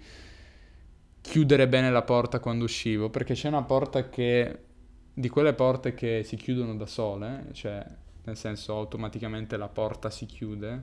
chiudere 1.20 1.68
bene 1.68 1.90
la 1.90 2.02
porta 2.02 2.40
quando 2.40 2.64
uscivo, 2.64 3.10
perché 3.10 3.34
c'è 3.34 3.48
una 3.48 3.62
porta 3.62 4.08
che 4.08 4.58
di 5.12 5.28
quelle 5.28 5.52
porte 5.52 5.94
che 5.94 6.22
si 6.24 6.36
chiudono 6.36 6.76
da 6.76 6.86
sole, 6.86 7.46
cioè 7.52 7.84
nel 8.24 8.36
senso 8.36 8.76
automaticamente 8.76 9.56
la 9.56 9.68
porta 9.68 10.10
si 10.10 10.26
chiude, 10.26 10.82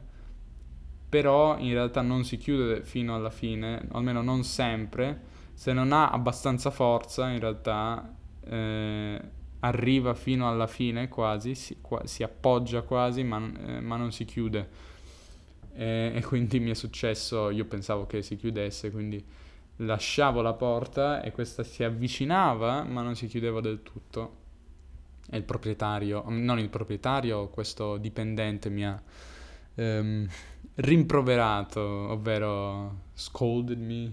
però 1.08 1.58
in 1.58 1.72
realtà 1.74 2.02
non 2.02 2.24
si 2.26 2.38
chiude 2.38 2.84
fino 2.84 3.16
alla 3.16 3.30
fine, 3.30 3.88
almeno 3.92 4.22
non 4.22 4.44
sempre, 4.44 5.34
se 5.54 5.72
non 5.72 5.94
ha 5.94 6.10
abbastanza 6.10 6.70
forza 6.70 7.30
in 7.30 7.40
realtà 7.40 8.14
eh, 8.42 9.22
arriva 9.60 10.14
fino 10.14 10.48
alla 10.48 10.68
fine 10.68 11.08
quasi, 11.08 11.56
si, 11.56 11.78
qua, 11.82 12.06
si 12.06 12.24
appoggia 12.24 12.82
quasi 12.82 13.24
ma, 13.24 13.38
eh, 13.38 13.80
ma, 13.80 13.96
non 13.98 14.12
si 14.12 14.26
chiude. 14.26 14.94
E, 15.74 16.12
e, 16.16 16.24
quindi 16.24 16.60
mi 16.60 16.72
è 16.72 16.74
successo, 16.74 17.50
io 17.50 17.66
pensavo 17.66 18.06
che 18.06 18.22
si 18.22 18.36
chiudesse, 18.36 18.92
quindi 18.92 19.24
lasciavo 19.78 20.42
la 20.42 20.54
porta 20.54 21.22
e 21.22 21.32
questa 21.32 21.64
si 21.64 21.84
avvicinava 21.84 22.84
ma 22.84 23.02
non 23.02 23.16
si 23.16 23.28
chiudeva 23.28 23.62
del 23.62 23.82
tutto. 23.84 24.44
E 25.30 25.38
il 25.38 25.44
proprietario, 25.44 26.24
non 26.28 26.60
il 26.60 26.70
proprietario, 26.70 27.48
questo 27.50 27.98
dipendente 27.98 28.70
mi 28.70 28.86
ha 28.86 29.02
ehm, 29.74 30.28
rimproverato, 30.76 31.82
ovvero 31.82 33.04
scolded 33.14 33.80
me, 33.80 34.12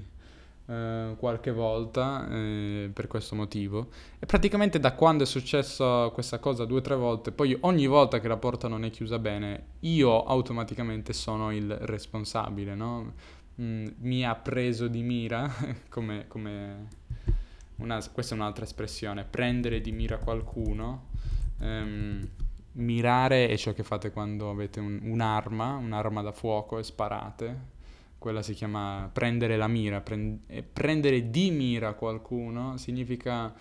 eh, 0.66 1.16
qualche 1.18 1.50
volta 1.50 2.28
eh, 2.30 2.90
per 2.92 3.08
questo 3.08 3.34
motivo 3.34 3.88
e 4.20 4.26
praticamente 4.26 4.78
da 4.78 4.92
quando 4.92 5.24
è 5.24 5.26
successo 5.26 6.10
questa 6.14 6.38
cosa 6.38 6.64
due 6.64 6.78
o 6.78 6.80
tre 6.82 6.94
volte 6.94 7.32
poi 7.32 7.56
ogni 7.62 7.88
volta 7.88 8.20
che 8.20 8.28
la 8.28 8.36
porta 8.36 8.68
non 8.68 8.84
è 8.84 8.90
chiusa 8.90 9.18
bene 9.18 9.64
io 9.80 10.22
automaticamente 10.24 11.12
sono 11.12 11.52
il 11.52 11.74
responsabile 11.74 12.76
no? 12.76 13.14
mm, 13.60 13.86
mi 14.02 14.24
ha 14.24 14.36
preso 14.36 14.86
di 14.86 15.02
mira 15.02 15.52
come, 15.90 16.26
come 16.28 16.86
una, 17.78 18.00
questa 18.12 18.36
è 18.36 18.38
un'altra 18.38 18.64
espressione 18.64 19.24
prendere 19.24 19.80
di 19.80 19.90
mira 19.90 20.18
qualcuno 20.18 21.08
ehm, 21.58 22.28
mirare 22.74 23.48
è 23.48 23.56
ciò 23.56 23.72
che 23.72 23.82
fate 23.82 24.12
quando 24.12 24.48
avete 24.48 24.78
un, 24.78 25.00
un'arma 25.02 25.74
un'arma 25.74 26.22
da 26.22 26.30
fuoco 26.30 26.78
e 26.78 26.84
sparate 26.84 27.71
quella 28.22 28.40
si 28.40 28.54
chiama 28.54 29.10
prendere 29.12 29.56
la 29.56 29.66
mira, 29.66 30.00
prend- 30.00 30.62
prendere 30.62 31.28
di 31.28 31.50
mira 31.50 31.94
qualcuno 31.94 32.76
significa 32.76 33.52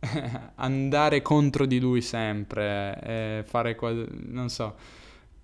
andare 0.56 1.20
contro 1.20 1.66
di 1.66 1.78
lui 1.78 2.00
sempre, 2.00 2.98
eh, 3.02 3.44
fare 3.46 3.74
qual- 3.74 4.08
non 4.10 4.48
so, 4.48 4.74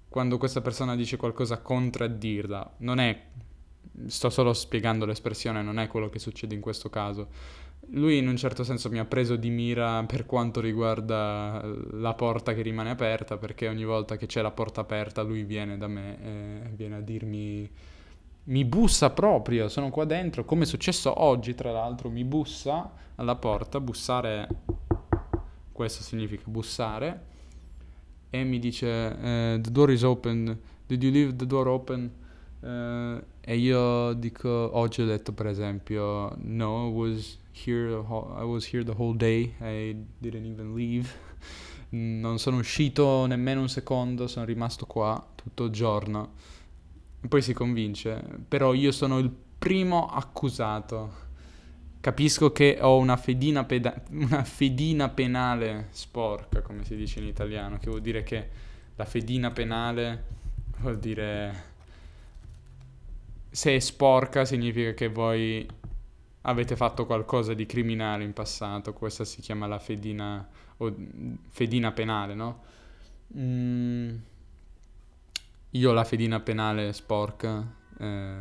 quando 0.08 0.38
questa 0.38 0.62
persona 0.62 0.96
dice 0.96 1.18
qualcosa 1.18 1.58
contraddirla, 1.58 2.76
non 2.78 2.98
è 2.98 3.22
sto 4.06 4.30
solo 4.30 4.54
spiegando 4.54 5.04
l'espressione, 5.04 5.62
non 5.62 5.78
è 5.78 5.86
quello 5.86 6.08
che 6.08 6.18
succede 6.18 6.54
in 6.54 6.60
questo 6.62 6.88
caso. 6.88 7.28
Lui 7.90 8.18
in 8.18 8.26
un 8.26 8.36
certo 8.36 8.64
senso 8.64 8.90
mi 8.90 8.98
ha 8.98 9.04
preso 9.04 9.36
di 9.36 9.48
mira 9.48 10.02
per 10.04 10.26
quanto 10.26 10.60
riguarda 10.60 11.62
la 11.92 12.14
porta 12.14 12.52
che 12.52 12.62
rimane 12.62 12.90
aperta, 12.90 13.36
perché 13.36 13.68
ogni 13.68 13.84
volta 13.84 14.16
che 14.16 14.26
c'è 14.26 14.42
la 14.42 14.50
porta 14.50 14.80
aperta 14.80 15.22
lui 15.22 15.44
viene 15.44 15.76
da 15.78 15.86
me 15.86 16.18
e 16.22 16.70
viene 16.74 16.96
a 16.96 17.00
dirmi 17.00 17.70
mi 18.46 18.64
bussa 18.64 19.10
proprio, 19.10 19.68
sono 19.68 19.90
qua 19.90 20.04
dentro, 20.04 20.44
come 20.44 20.62
è 20.62 20.66
successo 20.66 21.22
oggi 21.22 21.54
tra 21.54 21.72
l'altro, 21.72 22.10
mi 22.10 22.24
bussa 22.24 22.92
alla 23.16 23.34
porta, 23.34 23.80
bussare, 23.80 24.48
questo 25.72 26.02
significa 26.02 26.44
bussare, 26.46 27.24
e 28.30 28.44
mi 28.44 28.58
dice 28.58 28.86
uh, 28.86 29.60
the 29.60 29.70
door 29.70 29.90
is 29.90 30.02
open, 30.02 30.58
did 30.86 31.02
you 31.02 31.12
leave 31.12 31.34
the 31.36 31.46
door 31.46 31.66
open? 31.66 32.12
Uh, 32.60 33.20
e 33.40 33.56
io 33.56 34.12
dico, 34.12 34.48
oggi 34.48 35.02
ho 35.02 35.06
detto 35.06 35.32
per 35.32 35.46
esempio, 35.46 36.32
no, 36.38 36.88
was 36.88 37.38
here, 37.64 37.90
I 37.90 38.44
was 38.44 38.72
here 38.72 38.84
the 38.84 38.94
whole 38.96 39.14
day, 39.16 39.54
I 39.60 39.96
didn't 40.18 40.46
even 40.46 40.74
leave. 40.74 41.08
Non 41.88 42.40
sono 42.40 42.58
uscito 42.58 43.26
nemmeno 43.26 43.60
un 43.60 43.68
secondo, 43.68 44.26
sono 44.26 44.44
rimasto 44.44 44.86
qua 44.86 45.24
tutto 45.36 45.64
il 45.64 45.70
giorno 45.70 46.32
poi 47.28 47.42
si 47.42 47.52
convince, 47.52 48.22
però 48.46 48.72
io 48.72 48.92
sono 48.92 49.18
il 49.18 49.30
primo 49.58 50.06
accusato. 50.06 51.24
Capisco 52.00 52.52
che 52.52 52.78
ho 52.80 52.98
una 52.98 53.16
fedina, 53.16 53.64
peda- 53.64 54.02
una 54.10 54.44
fedina 54.44 55.08
penale 55.08 55.88
sporca, 55.90 56.60
come 56.60 56.84
si 56.84 56.94
dice 56.94 57.18
in 57.20 57.26
italiano, 57.26 57.78
che 57.78 57.88
vuol 57.88 58.00
dire 58.00 58.22
che 58.22 58.48
la 58.94 59.04
fedina 59.04 59.50
penale 59.50 60.24
vuol 60.78 60.98
dire 60.98 61.74
se 63.50 63.74
è 63.74 63.78
sporca 63.78 64.44
significa 64.44 64.92
che 64.92 65.08
voi 65.08 65.66
avete 66.46 66.76
fatto 66.76 67.06
qualcosa 67.06 67.54
di 67.54 67.66
criminale 67.66 68.24
in 68.24 68.32
passato, 68.32 68.92
questa 68.92 69.24
si 69.24 69.40
chiama 69.40 69.66
la 69.66 69.78
fedina, 69.78 70.46
o 70.78 70.94
fedina 71.50 71.92
penale, 71.92 72.34
no? 72.34 72.62
Mm 73.36 74.16
io 75.76 75.92
la 75.92 76.04
fedina 76.04 76.40
penale 76.40 76.92
sporca, 76.92 77.64
eh, 77.98 78.36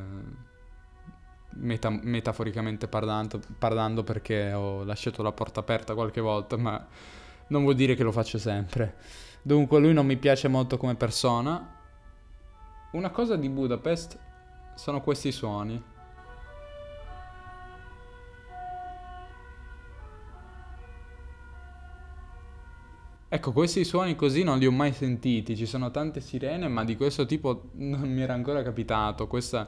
meta- 1.49 1.89
metaforicamente 1.89 2.87
parlando, 2.87 3.39
parlando, 3.59 4.03
perché 4.03 4.53
ho 4.53 4.83
lasciato 4.83 5.21
la 5.21 5.31
porta 5.31 5.59
aperta 5.59 5.93
qualche 5.93 6.21
volta, 6.21 6.57
ma 6.57 6.85
non 7.47 7.63
vuol 7.63 7.75
dire 7.75 7.95
che 7.95 8.03
lo 8.03 8.11
faccio 8.11 8.37
sempre. 8.37 8.95
Dunque 9.41 9.79
lui 9.79 9.93
non 9.93 10.05
mi 10.05 10.17
piace 10.17 10.47
molto 10.47 10.77
come 10.77 10.95
persona. 10.95 11.73
Una 12.91 13.09
cosa 13.09 13.35
di 13.35 13.49
Budapest 13.49 14.17
sono 14.75 15.01
questi 15.01 15.31
suoni. 15.31 15.93
Ecco, 23.27 23.51
questi 23.51 23.83
suoni 23.83 24.15
così 24.15 24.43
non 24.43 24.59
li 24.59 24.67
ho 24.67 24.71
mai 24.71 24.93
sentiti, 24.93 25.57
ci 25.57 25.65
sono 25.65 25.89
tante 25.89 26.21
sirene, 26.21 26.67
ma 26.67 26.83
di 26.85 26.95
questo 26.95 27.25
tipo 27.25 27.69
non 27.73 28.07
mi 28.07 28.21
era 28.21 28.33
ancora 28.33 28.61
capitato. 28.61 29.25
Questa 29.25 29.67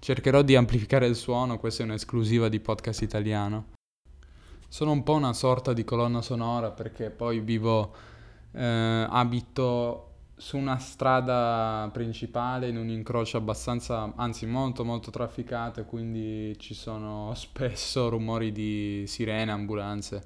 cercherò 0.00 0.42
di 0.42 0.56
amplificare 0.56 1.06
il 1.06 1.14
suono, 1.14 1.58
questa 1.58 1.82
è 1.82 1.86
un'esclusiva 1.86 2.48
di 2.48 2.58
podcast 2.58 3.02
italiano. 3.02 3.66
Sono 4.68 4.90
un 4.90 5.04
po' 5.04 5.14
una 5.14 5.32
sorta 5.32 5.72
di 5.72 5.84
colonna 5.84 6.20
sonora 6.22 6.72
perché 6.72 7.10
poi 7.10 7.38
vivo, 7.38 7.94
eh, 8.52 9.06
abito 9.08 10.04
su 10.36 10.56
una 10.56 10.78
strada 10.78 11.88
principale 11.92 12.68
in 12.68 12.76
un 12.76 12.88
incrocio 12.88 13.36
abbastanza, 13.36 14.12
anzi 14.16 14.44
molto 14.46 14.84
molto 14.84 15.10
trafficato 15.10 15.84
quindi 15.84 16.56
ci 16.58 16.74
sono 16.74 17.32
spesso 17.36 18.08
rumori 18.08 18.50
di 18.50 19.04
sirene, 19.06 19.52
ambulanze. 19.52 20.24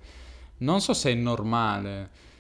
Non 0.59 0.81
so 0.81 0.95
se 0.95 1.11
è 1.11 1.15
normale 1.15 2.31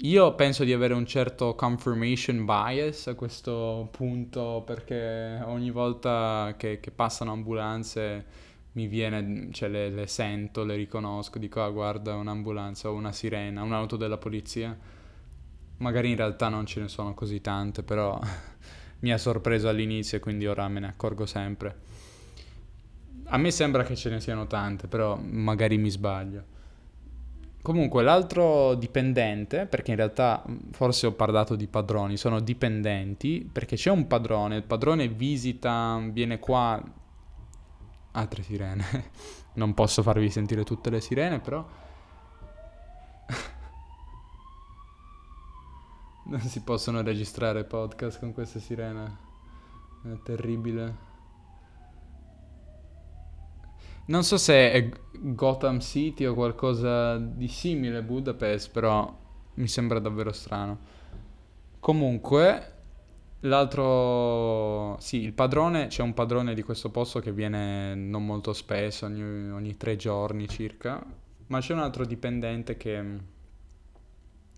io 0.00 0.34
penso 0.34 0.64
di 0.64 0.72
avere 0.72 0.94
un 0.94 1.06
certo 1.06 1.54
confirmation 1.54 2.44
bias 2.44 3.06
a 3.06 3.14
questo 3.14 3.88
punto 3.92 4.62
perché 4.66 5.40
ogni 5.44 5.70
volta 5.70 6.54
che, 6.56 6.80
che 6.80 6.90
passano 6.90 7.32
ambulanze 7.32 8.24
mi 8.72 8.86
viene, 8.86 9.48
cioè 9.52 9.68
le, 9.68 9.90
le, 9.90 10.06
sento, 10.06 10.64
le 10.64 10.76
riconosco, 10.76 11.38
dico 11.38 11.62
ah 11.62 11.68
guarda 11.68 12.14
un'ambulanza 12.14 12.90
o 12.90 12.94
una 12.94 13.12
sirena, 13.12 13.62
un'auto 13.62 13.96
della 13.96 14.16
polizia. 14.16 14.76
Magari 15.76 16.10
in 16.10 16.16
realtà 16.16 16.48
non 16.48 16.64
ce 16.64 16.80
ne 16.80 16.88
sono 16.88 17.12
così 17.14 17.40
tante, 17.40 17.82
però 17.82 18.18
mi 19.00 19.12
ha 19.12 19.18
sorpreso 19.18 19.68
all'inizio 19.68 20.16
e 20.16 20.20
quindi 20.20 20.46
ora 20.46 20.66
me 20.68 20.80
ne 20.80 20.88
accorgo 20.88 21.26
sempre. 21.26 21.90
A 23.26 23.36
me 23.36 23.50
sembra 23.50 23.82
che 23.84 23.94
ce 23.94 24.10
ne 24.10 24.20
siano 24.20 24.46
tante, 24.46 24.88
però 24.88 25.16
magari 25.16 25.76
mi 25.76 25.90
sbaglio. 25.90 26.51
Comunque 27.62 28.02
l'altro 28.02 28.74
dipendente, 28.74 29.66
perché 29.66 29.92
in 29.92 29.96
realtà 29.96 30.42
forse 30.72 31.06
ho 31.06 31.12
parlato 31.12 31.54
di 31.54 31.68
padroni, 31.68 32.16
sono 32.16 32.40
dipendenti, 32.40 33.48
perché 33.50 33.76
c'è 33.76 33.90
un 33.90 34.08
padrone, 34.08 34.56
il 34.56 34.64
padrone 34.64 35.06
visita, 35.06 36.02
viene 36.10 36.40
qua... 36.40 36.82
Altre 38.14 38.42
sirene. 38.42 39.10
non 39.54 39.74
posso 39.74 40.02
farvi 40.02 40.28
sentire 40.28 40.64
tutte 40.64 40.90
le 40.90 41.00
sirene, 41.00 41.38
però... 41.38 41.64
non 46.26 46.40
si 46.40 46.62
possono 46.62 47.00
registrare 47.00 47.62
podcast 47.62 48.18
con 48.18 48.32
queste 48.32 48.58
sirene. 48.58 49.18
È 50.02 50.18
terribile. 50.24 51.11
Non 54.04 54.24
so 54.24 54.36
se 54.36 54.72
è 54.72 54.88
Gotham 55.12 55.78
City 55.78 56.24
o 56.24 56.34
qualcosa 56.34 57.18
di 57.18 57.46
simile 57.46 58.02
Budapest, 58.02 58.70
però 58.72 59.20
mi 59.54 59.68
sembra 59.68 60.00
davvero 60.00 60.32
strano. 60.32 60.78
Comunque, 61.78 62.72
l'altro... 63.40 64.96
Sì, 64.98 65.22
il 65.22 65.32
padrone, 65.32 65.86
c'è 65.86 66.02
un 66.02 66.14
padrone 66.14 66.54
di 66.54 66.62
questo 66.62 66.90
posto 66.90 67.20
che 67.20 67.32
viene 67.32 67.94
non 67.94 68.26
molto 68.26 68.52
spesso, 68.52 69.06
ogni, 69.06 69.50
ogni 69.50 69.76
tre 69.76 69.94
giorni 69.94 70.48
circa, 70.48 71.04
ma 71.46 71.60
c'è 71.60 71.72
un 71.72 71.80
altro 71.80 72.04
dipendente 72.04 72.76
che, 72.76 73.18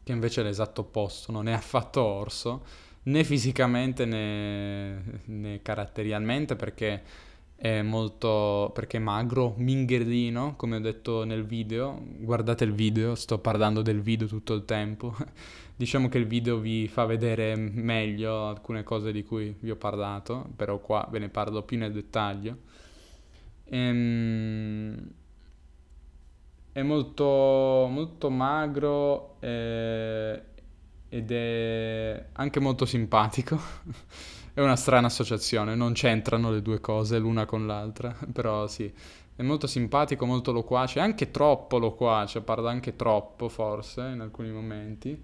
che 0.03 0.13
invece 0.13 0.41
è 0.41 0.45
l'esatto 0.45 0.83
opposto, 0.83 1.33
non 1.33 1.49
è 1.49 1.53
affatto 1.53 2.03
orso, 2.03 2.65
né 3.05 3.25
fisicamente 3.25 4.07
né, 4.07 5.21
né 5.25 5.61
caratterialmente, 5.61 6.57
perché 6.57 7.03
è 7.65 7.81
molto 7.81 8.71
perché 8.75 8.99
è 8.99 9.01
magro, 9.01 9.55
mingherlino, 9.57 10.55
come 10.55 10.77
ho 10.77 10.81
detto 10.81 11.25
nel 11.25 11.47
video. 11.47 11.99
Guardate 12.19 12.65
il 12.65 12.75
video, 12.75 13.15
sto 13.15 13.39
parlando 13.39 13.81
del 13.81 14.03
video 14.03 14.27
tutto 14.27 14.53
il 14.53 14.67
tempo. 14.67 15.17
diciamo 15.75 16.11
che 16.11 16.19
il 16.19 16.27
video 16.27 16.59
vi 16.59 16.87
fa 16.89 17.07
vedere 17.07 17.57
meglio 17.57 18.49
alcune 18.49 18.83
cose 18.83 19.13
di 19.13 19.23
cui 19.25 19.57
vi 19.61 19.71
ho 19.71 19.77
parlato, 19.77 20.47
però 20.55 20.79
qua 20.79 21.09
ve 21.11 21.21
ne 21.21 21.31
parlo 21.31 21.63
più 21.63 21.79
nel 21.79 21.91
dettaglio. 21.91 22.59
Ehm, 23.65 25.11
è 26.71 26.83
molto, 26.83 27.25
molto 27.91 28.29
magro 28.29 29.37
eh, 29.41 30.43
ed 31.09 31.31
è 31.33 32.27
anche 32.33 32.61
molto 32.61 32.85
simpatico. 32.85 33.59
È 34.55 34.61
una 34.61 34.77
strana 34.77 35.09
associazione, 35.09 35.75
non 35.75 35.95
c'entrano 35.95 36.53
le 36.53 36.63
due 36.63 36.79
cose 36.79 37.19
l'una 37.19 37.45
con 37.45 37.67
l'altra, 37.67 38.17
però 38.33 38.69
sì, 38.69 38.89
è 39.35 39.43
molto 39.43 39.67
simpatico, 39.67 40.27
molto 40.27 40.53
loquace, 40.53 41.01
anche 41.01 41.33
troppo 41.33 41.77
loquace, 41.77 42.41
parla 42.41 42.71
anche 42.71 42.95
troppo 42.95 43.49
forse 43.49 44.03
in 44.03 44.21
alcuni 44.21 44.53
momenti, 44.53 45.21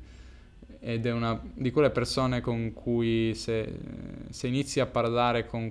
ed 0.80 1.06
è 1.06 1.12
una 1.12 1.40
di 1.54 1.70
quelle 1.70 1.90
persone 1.90 2.40
con 2.40 2.72
cui 2.72 3.32
se, 3.36 3.78
se 4.30 4.48
inizi 4.48 4.80
a 4.80 4.86
parlare 4.86 5.46
con, 5.46 5.70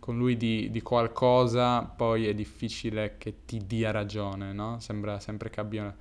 con 0.00 0.18
lui 0.18 0.36
di, 0.36 0.68
di, 0.72 0.82
qualcosa, 0.82 1.82
poi 1.82 2.26
è 2.26 2.34
difficile 2.34 3.18
che 3.18 3.44
ti 3.44 3.64
dia 3.68 3.92
ragione, 3.92 4.52
no? 4.52 4.80
Sembra 4.80 5.20
sempre 5.20 5.48
che 5.48 5.60
abbia 5.60 5.94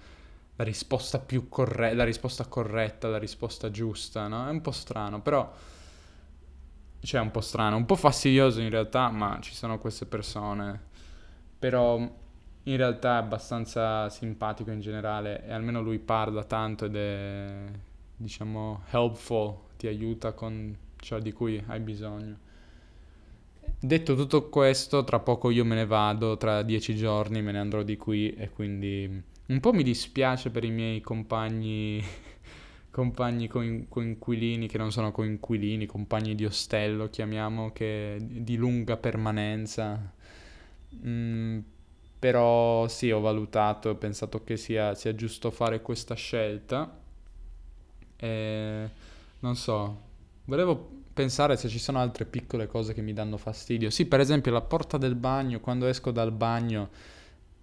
la 0.55 0.63
risposta 0.63 1.19
più 1.19 1.49
corretta, 1.49 1.95
la 1.95 2.03
risposta 2.03 2.47
corretta, 2.47 3.09
la 3.09 3.19
risposta 3.19 3.69
giusta, 3.69 4.27
no? 4.27 4.47
È 4.47 4.49
un 4.49 4.61
po' 4.61 4.71
strano, 4.71 5.21
però 5.21 5.53
cioè 7.05 7.21
un 7.21 7.31
po' 7.31 7.41
strano, 7.41 7.77
un 7.77 7.85
po' 7.85 7.95
fastidioso 7.95 8.59
in 8.61 8.69
realtà, 8.69 9.09
ma 9.09 9.37
ci 9.41 9.53
sono 9.53 9.77
queste 9.77 10.05
persone. 10.05 10.93
Però 11.57 11.97
in 11.97 12.77
realtà 12.77 13.15
è 13.15 13.19
abbastanza 13.19 14.09
simpatico 14.09 14.71
in 14.71 14.79
generale 14.79 15.45
e 15.45 15.53
almeno 15.53 15.81
lui 15.81 15.99
parla 15.99 16.43
tanto 16.43 16.85
ed 16.85 16.95
è, 16.95 17.65
diciamo, 18.17 18.83
helpful, 18.89 19.55
ti 19.77 19.87
aiuta 19.87 20.33
con 20.33 20.75
ciò 20.97 21.19
di 21.19 21.31
cui 21.31 21.63
hai 21.67 21.79
bisogno. 21.79 22.37
Detto 23.79 24.15
tutto 24.15 24.49
questo, 24.49 25.03
tra 25.03 25.19
poco 25.19 25.51
io 25.51 25.63
me 25.63 25.75
ne 25.75 25.85
vado, 25.85 26.37
tra 26.37 26.63
dieci 26.63 26.95
giorni 26.95 27.41
me 27.41 27.51
ne 27.51 27.59
andrò 27.59 27.83
di 27.83 27.97
qui 27.97 28.33
e 28.33 28.49
quindi 28.49 29.23
un 29.47 29.59
po' 29.59 29.73
mi 29.73 29.83
dispiace 29.83 30.49
per 30.49 30.63
i 30.63 30.71
miei 30.71 31.01
compagni 31.01 32.03
compagni 32.95 33.49
co- 33.49 33.85
coinquilini 33.89 34.69
che 34.69 34.77
non 34.77 34.89
sono 34.89 35.11
coinquilini, 35.11 35.85
compagni 35.85 36.33
di 36.33 36.45
ostello, 36.45 37.09
chiamiamo, 37.09 37.73
che 37.73 38.15
di 38.21 38.55
lunga 38.55 38.95
permanenza. 38.95 40.13
Mm, 41.05 41.59
però 42.17 42.87
sì, 42.87 43.11
ho 43.11 43.19
valutato 43.19 43.89
ho 43.89 43.95
pensato 43.95 44.43
che 44.45 44.55
sia, 44.55 44.95
sia 44.95 45.13
giusto 45.13 45.51
fare 45.51 45.81
questa 45.81 46.15
scelta. 46.15 46.97
E 48.17 48.89
non 49.39 49.55
so, 49.57 50.01
volevo 50.45 50.89
pensare 51.13 51.57
se 51.57 51.67
ci 51.67 51.79
sono 51.79 51.99
altre 51.99 52.25
piccole 52.25 52.67
cose 52.67 52.93
che 52.93 53.01
mi 53.01 53.11
danno 53.13 53.35
fastidio. 53.37 53.89
Sì, 53.89 54.05
per 54.05 54.21
esempio 54.21 54.53
la 54.53 54.61
porta 54.61 54.97
del 54.97 55.15
bagno, 55.15 55.59
quando 55.59 55.85
esco 55.87 56.11
dal 56.11 56.31
bagno 56.31 56.89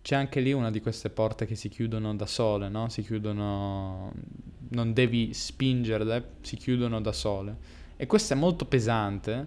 c'è 0.02 0.16
anche 0.16 0.40
lì 0.40 0.52
una 0.52 0.70
di 0.72 0.80
queste 0.80 1.10
porte 1.10 1.46
che 1.46 1.54
si 1.54 1.68
chiudono 1.68 2.14
da 2.16 2.26
sole, 2.26 2.68
no? 2.68 2.88
Si 2.88 3.02
chiudono, 3.02 4.12
non 4.70 4.92
devi 4.92 5.32
spingerle, 5.32 6.30
si 6.40 6.56
chiudono 6.56 7.00
da 7.00 7.12
sole. 7.12 7.56
E 7.96 8.06
questo 8.06 8.34
è 8.34 8.36
molto 8.36 8.64
pesante 8.64 9.46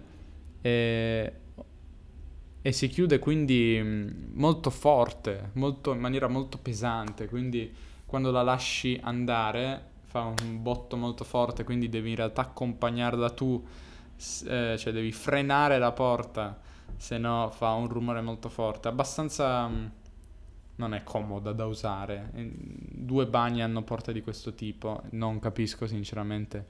e, 0.62 1.32
e 2.62 2.72
si 2.72 2.88
chiude 2.88 3.18
quindi 3.18 3.78
mm, 3.82 4.08
molto 4.32 4.70
forte, 4.70 5.50
molto, 5.54 5.92
in 5.92 6.00
maniera 6.00 6.26
molto 6.26 6.56
pesante, 6.56 7.28
quindi 7.28 7.70
quando 8.06 8.30
la 8.30 8.42
lasci 8.42 8.98
andare 9.02 9.94
fa 10.04 10.22
un 10.22 10.62
botto 10.62 10.96
molto 10.96 11.24
forte, 11.24 11.64
quindi 11.64 11.90
devi 11.90 12.10
in 12.10 12.16
realtà 12.16 12.40
accompagnarla 12.42 13.28
tu, 13.30 13.62
eh, 14.46 14.76
cioè 14.78 14.92
devi 14.92 15.12
frenare 15.12 15.78
la 15.78 15.92
porta, 15.92 16.58
se 16.96 17.18
no 17.18 17.50
fa 17.54 17.72
un 17.72 17.88
rumore 17.88 18.22
molto 18.22 18.48
forte, 18.48 18.88
abbastanza 18.88 19.68
mm, 19.68 19.86
non 20.76 20.94
è 20.94 21.02
comoda 21.02 21.52
da 21.52 21.66
usare. 21.66 22.30
Due 22.34 23.26
bagni 23.26 23.62
hanno 23.62 23.82
porte 23.82 24.12
di 24.12 24.20
questo 24.22 24.54
tipo, 24.54 25.02
non 25.10 25.38
capisco 25.38 25.86
sinceramente 25.86 26.64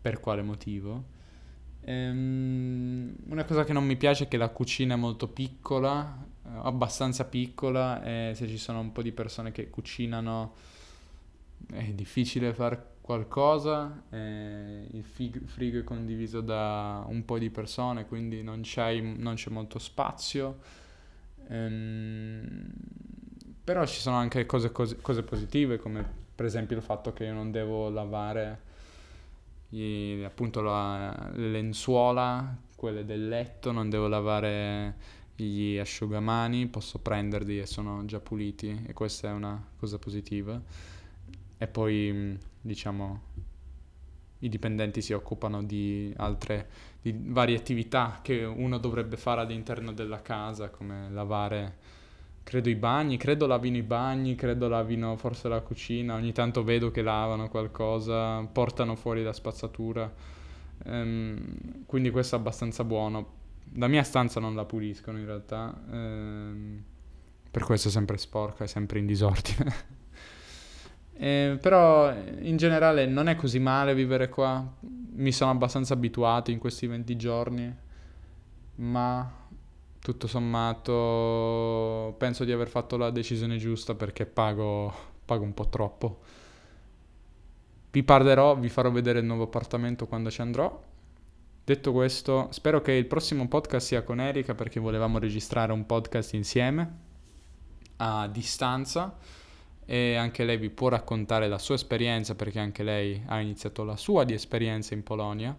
per 0.00 0.20
quale 0.20 0.42
motivo. 0.42 1.12
Ehm, 1.80 3.14
una 3.26 3.44
cosa 3.44 3.64
che 3.64 3.72
non 3.72 3.84
mi 3.84 3.96
piace 3.96 4.24
è 4.24 4.28
che 4.28 4.36
la 4.36 4.48
cucina 4.48 4.94
è 4.94 4.96
molto 4.96 5.28
piccola, 5.28 6.24
eh, 6.44 6.48
abbastanza 6.62 7.24
piccola, 7.24 8.02
e 8.02 8.32
se 8.34 8.48
ci 8.48 8.58
sono 8.58 8.80
un 8.80 8.92
po' 8.92 9.02
di 9.02 9.12
persone 9.12 9.52
che 9.52 9.70
cucinano 9.70 10.54
è 11.72 11.92
difficile 11.92 12.52
fare 12.52 12.92
qualcosa, 13.00 14.04
il 14.10 15.04
fig- 15.04 15.44
frigo 15.44 15.78
è 15.78 15.84
condiviso 15.84 16.40
da 16.40 17.04
un 17.06 17.24
po' 17.24 17.38
di 17.38 17.50
persone, 17.50 18.06
quindi 18.06 18.42
non, 18.42 18.62
non 19.16 19.34
c'è 19.34 19.50
molto 19.50 19.78
spazio 19.78 20.82
Ehm, 21.48 22.68
però 23.62 23.86
ci 23.86 24.00
sono 24.00 24.16
anche 24.16 24.46
cose, 24.46 24.72
cose, 24.72 24.96
cose, 25.00 25.22
positive, 25.22 25.78
come 25.78 26.04
per 26.34 26.44
esempio 26.46 26.76
il 26.76 26.82
fatto 26.82 27.12
che 27.12 27.24
io 27.24 27.32
non 27.32 27.50
devo 27.50 27.88
lavare 27.88 28.60
gli, 29.68 30.22
appunto 30.22 30.60
la, 30.60 31.30
le 31.34 31.48
lenzuola, 31.50 32.56
quelle 32.76 33.04
del 33.04 33.28
letto, 33.28 33.72
non 33.72 33.88
devo 33.88 34.08
lavare 34.08 34.96
gli 35.34 35.78
asciugamani, 35.78 36.66
posso 36.66 36.98
prenderli 36.98 37.58
e 37.58 37.66
sono 37.66 38.04
già 38.04 38.20
puliti 38.20 38.84
e 38.86 38.92
questa 38.92 39.28
è 39.28 39.32
una 39.32 39.62
cosa 39.78 39.98
positiva. 39.98 40.60
E 41.56 41.66
poi 41.66 42.38
diciamo 42.60 43.22
i 44.40 44.48
dipendenti 44.48 45.00
si 45.00 45.12
occupano 45.12 45.62
di 45.62 46.12
altre 46.16 46.68
di 47.04 47.14
varie 47.18 47.56
attività 47.56 48.20
che 48.22 48.44
uno 48.44 48.78
dovrebbe 48.78 49.18
fare 49.18 49.42
all'interno 49.42 49.92
della 49.92 50.22
casa, 50.22 50.70
come 50.70 51.10
lavare, 51.10 51.76
credo 52.42 52.70
i 52.70 52.74
bagni, 52.74 53.18
credo 53.18 53.46
lavino 53.46 53.76
i 53.76 53.82
bagni, 53.82 54.34
credo 54.34 54.68
lavino 54.68 55.14
forse 55.16 55.48
la 55.48 55.60
cucina, 55.60 56.14
ogni 56.14 56.32
tanto 56.32 56.64
vedo 56.64 56.90
che 56.90 57.02
lavano 57.02 57.50
qualcosa, 57.50 58.40
portano 58.44 58.96
fuori 58.96 59.22
la 59.22 59.34
spazzatura, 59.34 60.10
ehm, 60.84 61.84
quindi 61.84 62.08
questo 62.08 62.36
è 62.36 62.38
abbastanza 62.38 62.84
buono. 62.84 63.42
La 63.74 63.88
mia 63.88 64.02
stanza 64.02 64.40
non 64.40 64.54
la 64.54 64.64
puliscono 64.64 65.18
in 65.18 65.26
realtà, 65.26 65.78
ehm, 65.90 66.82
per 67.50 67.64
questo 67.64 67.88
è 67.88 67.90
sempre 67.90 68.16
sporca, 68.16 68.64
è 68.64 68.66
sempre 68.66 68.98
in 68.98 69.04
disordine. 69.04 70.02
Eh, 71.16 71.58
però 71.60 72.12
in 72.40 72.56
generale 72.56 73.06
non 73.06 73.28
è 73.28 73.36
così 73.36 73.58
male 73.58 73.94
vivere 73.94 74.28
qua, 74.28 74.64
mi 74.80 75.32
sono 75.32 75.50
abbastanza 75.52 75.94
abituato 75.94 76.50
in 76.50 76.58
questi 76.58 76.86
20 76.86 77.16
giorni, 77.16 77.76
ma 78.76 79.42
tutto 80.00 80.26
sommato 80.26 82.14
penso 82.18 82.44
di 82.44 82.52
aver 82.52 82.68
fatto 82.68 82.96
la 82.96 83.10
decisione 83.10 83.56
giusta 83.56 83.94
perché 83.94 84.26
pago, 84.26 84.92
pago 85.24 85.44
un 85.44 85.54
po' 85.54 85.68
troppo. 85.68 86.20
Vi 87.90 88.02
parlerò, 88.02 88.56
vi 88.56 88.68
farò 88.68 88.90
vedere 88.90 89.20
il 89.20 89.24
nuovo 89.24 89.44
appartamento 89.44 90.06
quando 90.06 90.30
ci 90.30 90.40
andrò. 90.40 90.82
Detto 91.64 91.92
questo, 91.92 92.48
spero 92.50 92.82
che 92.82 92.92
il 92.92 93.06
prossimo 93.06 93.46
podcast 93.48 93.86
sia 93.86 94.02
con 94.02 94.20
Erika 94.20 94.54
perché 94.54 94.80
volevamo 94.80 95.18
registrare 95.18 95.72
un 95.72 95.86
podcast 95.86 96.34
insieme 96.34 96.98
a 97.96 98.26
distanza 98.26 99.16
e 99.86 100.14
anche 100.14 100.44
lei 100.44 100.56
vi 100.56 100.70
può 100.70 100.88
raccontare 100.88 101.48
la 101.48 101.58
sua 101.58 101.74
esperienza 101.74 102.34
perché 102.34 102.58
anche 102.58 102.82
lei 102.82 103.22
ha 103.26 103.40
iniziato 103.40 103.84
la 103.84 103.96
sua 103.96 104.24
di 104.24 104.32
esperienza 104.32 104.94
in 104.94 105.02
Polonia 105.02 105.56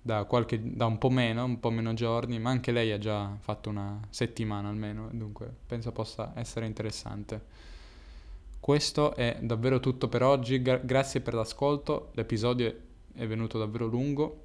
da, 0.00 0.24
qualche, 0.24 0.60
da 0.62 0.84
un 0.84 0.98
po' 0.98 1.08
meno, 1.08 1.44
un 1.44 1.58
po' 1.58 1.70
meno 1.70 1.94
giorni, 1.94 2.38
ma 2.38 2.50
anche 2.50 2.72
lei 2.72 2.92
ha 2.92 2.98
già 2.98 3.34
fatto 3.40 3.70
una 3.70 3.98
settimana 4.10 4.68
almeno, 4.68 5.08
dunque 5.10 5.50
penso 5.66 5.92
possa 5.92 6.32
essere 6.36 6.66
interessante. 6.66 7.72
Questo 8.60 9.14
è 9.14 9.38
davvero 9.40 9.80
tutto 9.80 10.08
per 10.08 10.22
oggi, 10.22 10.60
Gra- 10.60 10.76
grazie 10.76 11.20
per 11.20 11.32
l'ascolto, 11.32 12.10
l'episodio 12.14 12.74
è 13.14 13.26
venuto 13.26 13.58
davvero 13.58 13.86
lungo. 13.86 14.42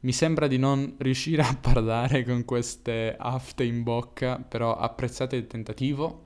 Mi 0.00 0.12
sembra 0.12 0.46
di 0.48 0.58
non 0.58 0.96
riuscire 0.98 1.40
a 1.40 1.56
parlare 1.58 2.22
con 2.24 2.44
queste 2.44 3.16
afte 3.18 3.64
in 3.64 3.82
bocca, 3.82 4.36
però 4.36 4.76
apprezzate 4.76 5.36
il 5.36 5.46
tentativo. 5.46 6.24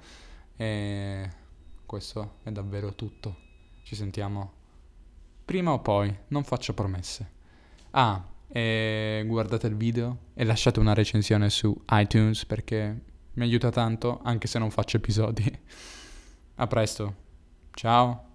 E 0.56 1.30
questo 1.88 2.34
è 2.42 2.50
davvero 2.50 2.94
tutto. 2.94 3.34
Ci 3.82 3.96
sentiamo 3.96 4.52
prima 5.42 5.72
o 5.72 5.80
poi, 5.80 6.14
non 6.28 6.44
faccio 6.44 6.74
promesse. 6.74 7.30
Ah, 7.92 8.22
e 8.46 9.24
guardate 9.26 9.66
il 9.68 9.74
video 9.74 10.18
e 10.34 10.44
lasciate 10.44 10.80
una 10.80 10.92
recensione 10.92 11.48
su 11.48 11.74
iTunes 11.92 12.44
perché 12.44 13.00
mi 13.32 13.42
aiuta 13.42 13.70
tanto 13.70 14.20
anche 14.22 14.46
se 14.46 14.58
non 14.58 14.70
faccio 14.70 14.98
episodi. 14.98 15.50
A 16.56 16.66
presto. 16.66 17.14
Ciao. 17.72 18.27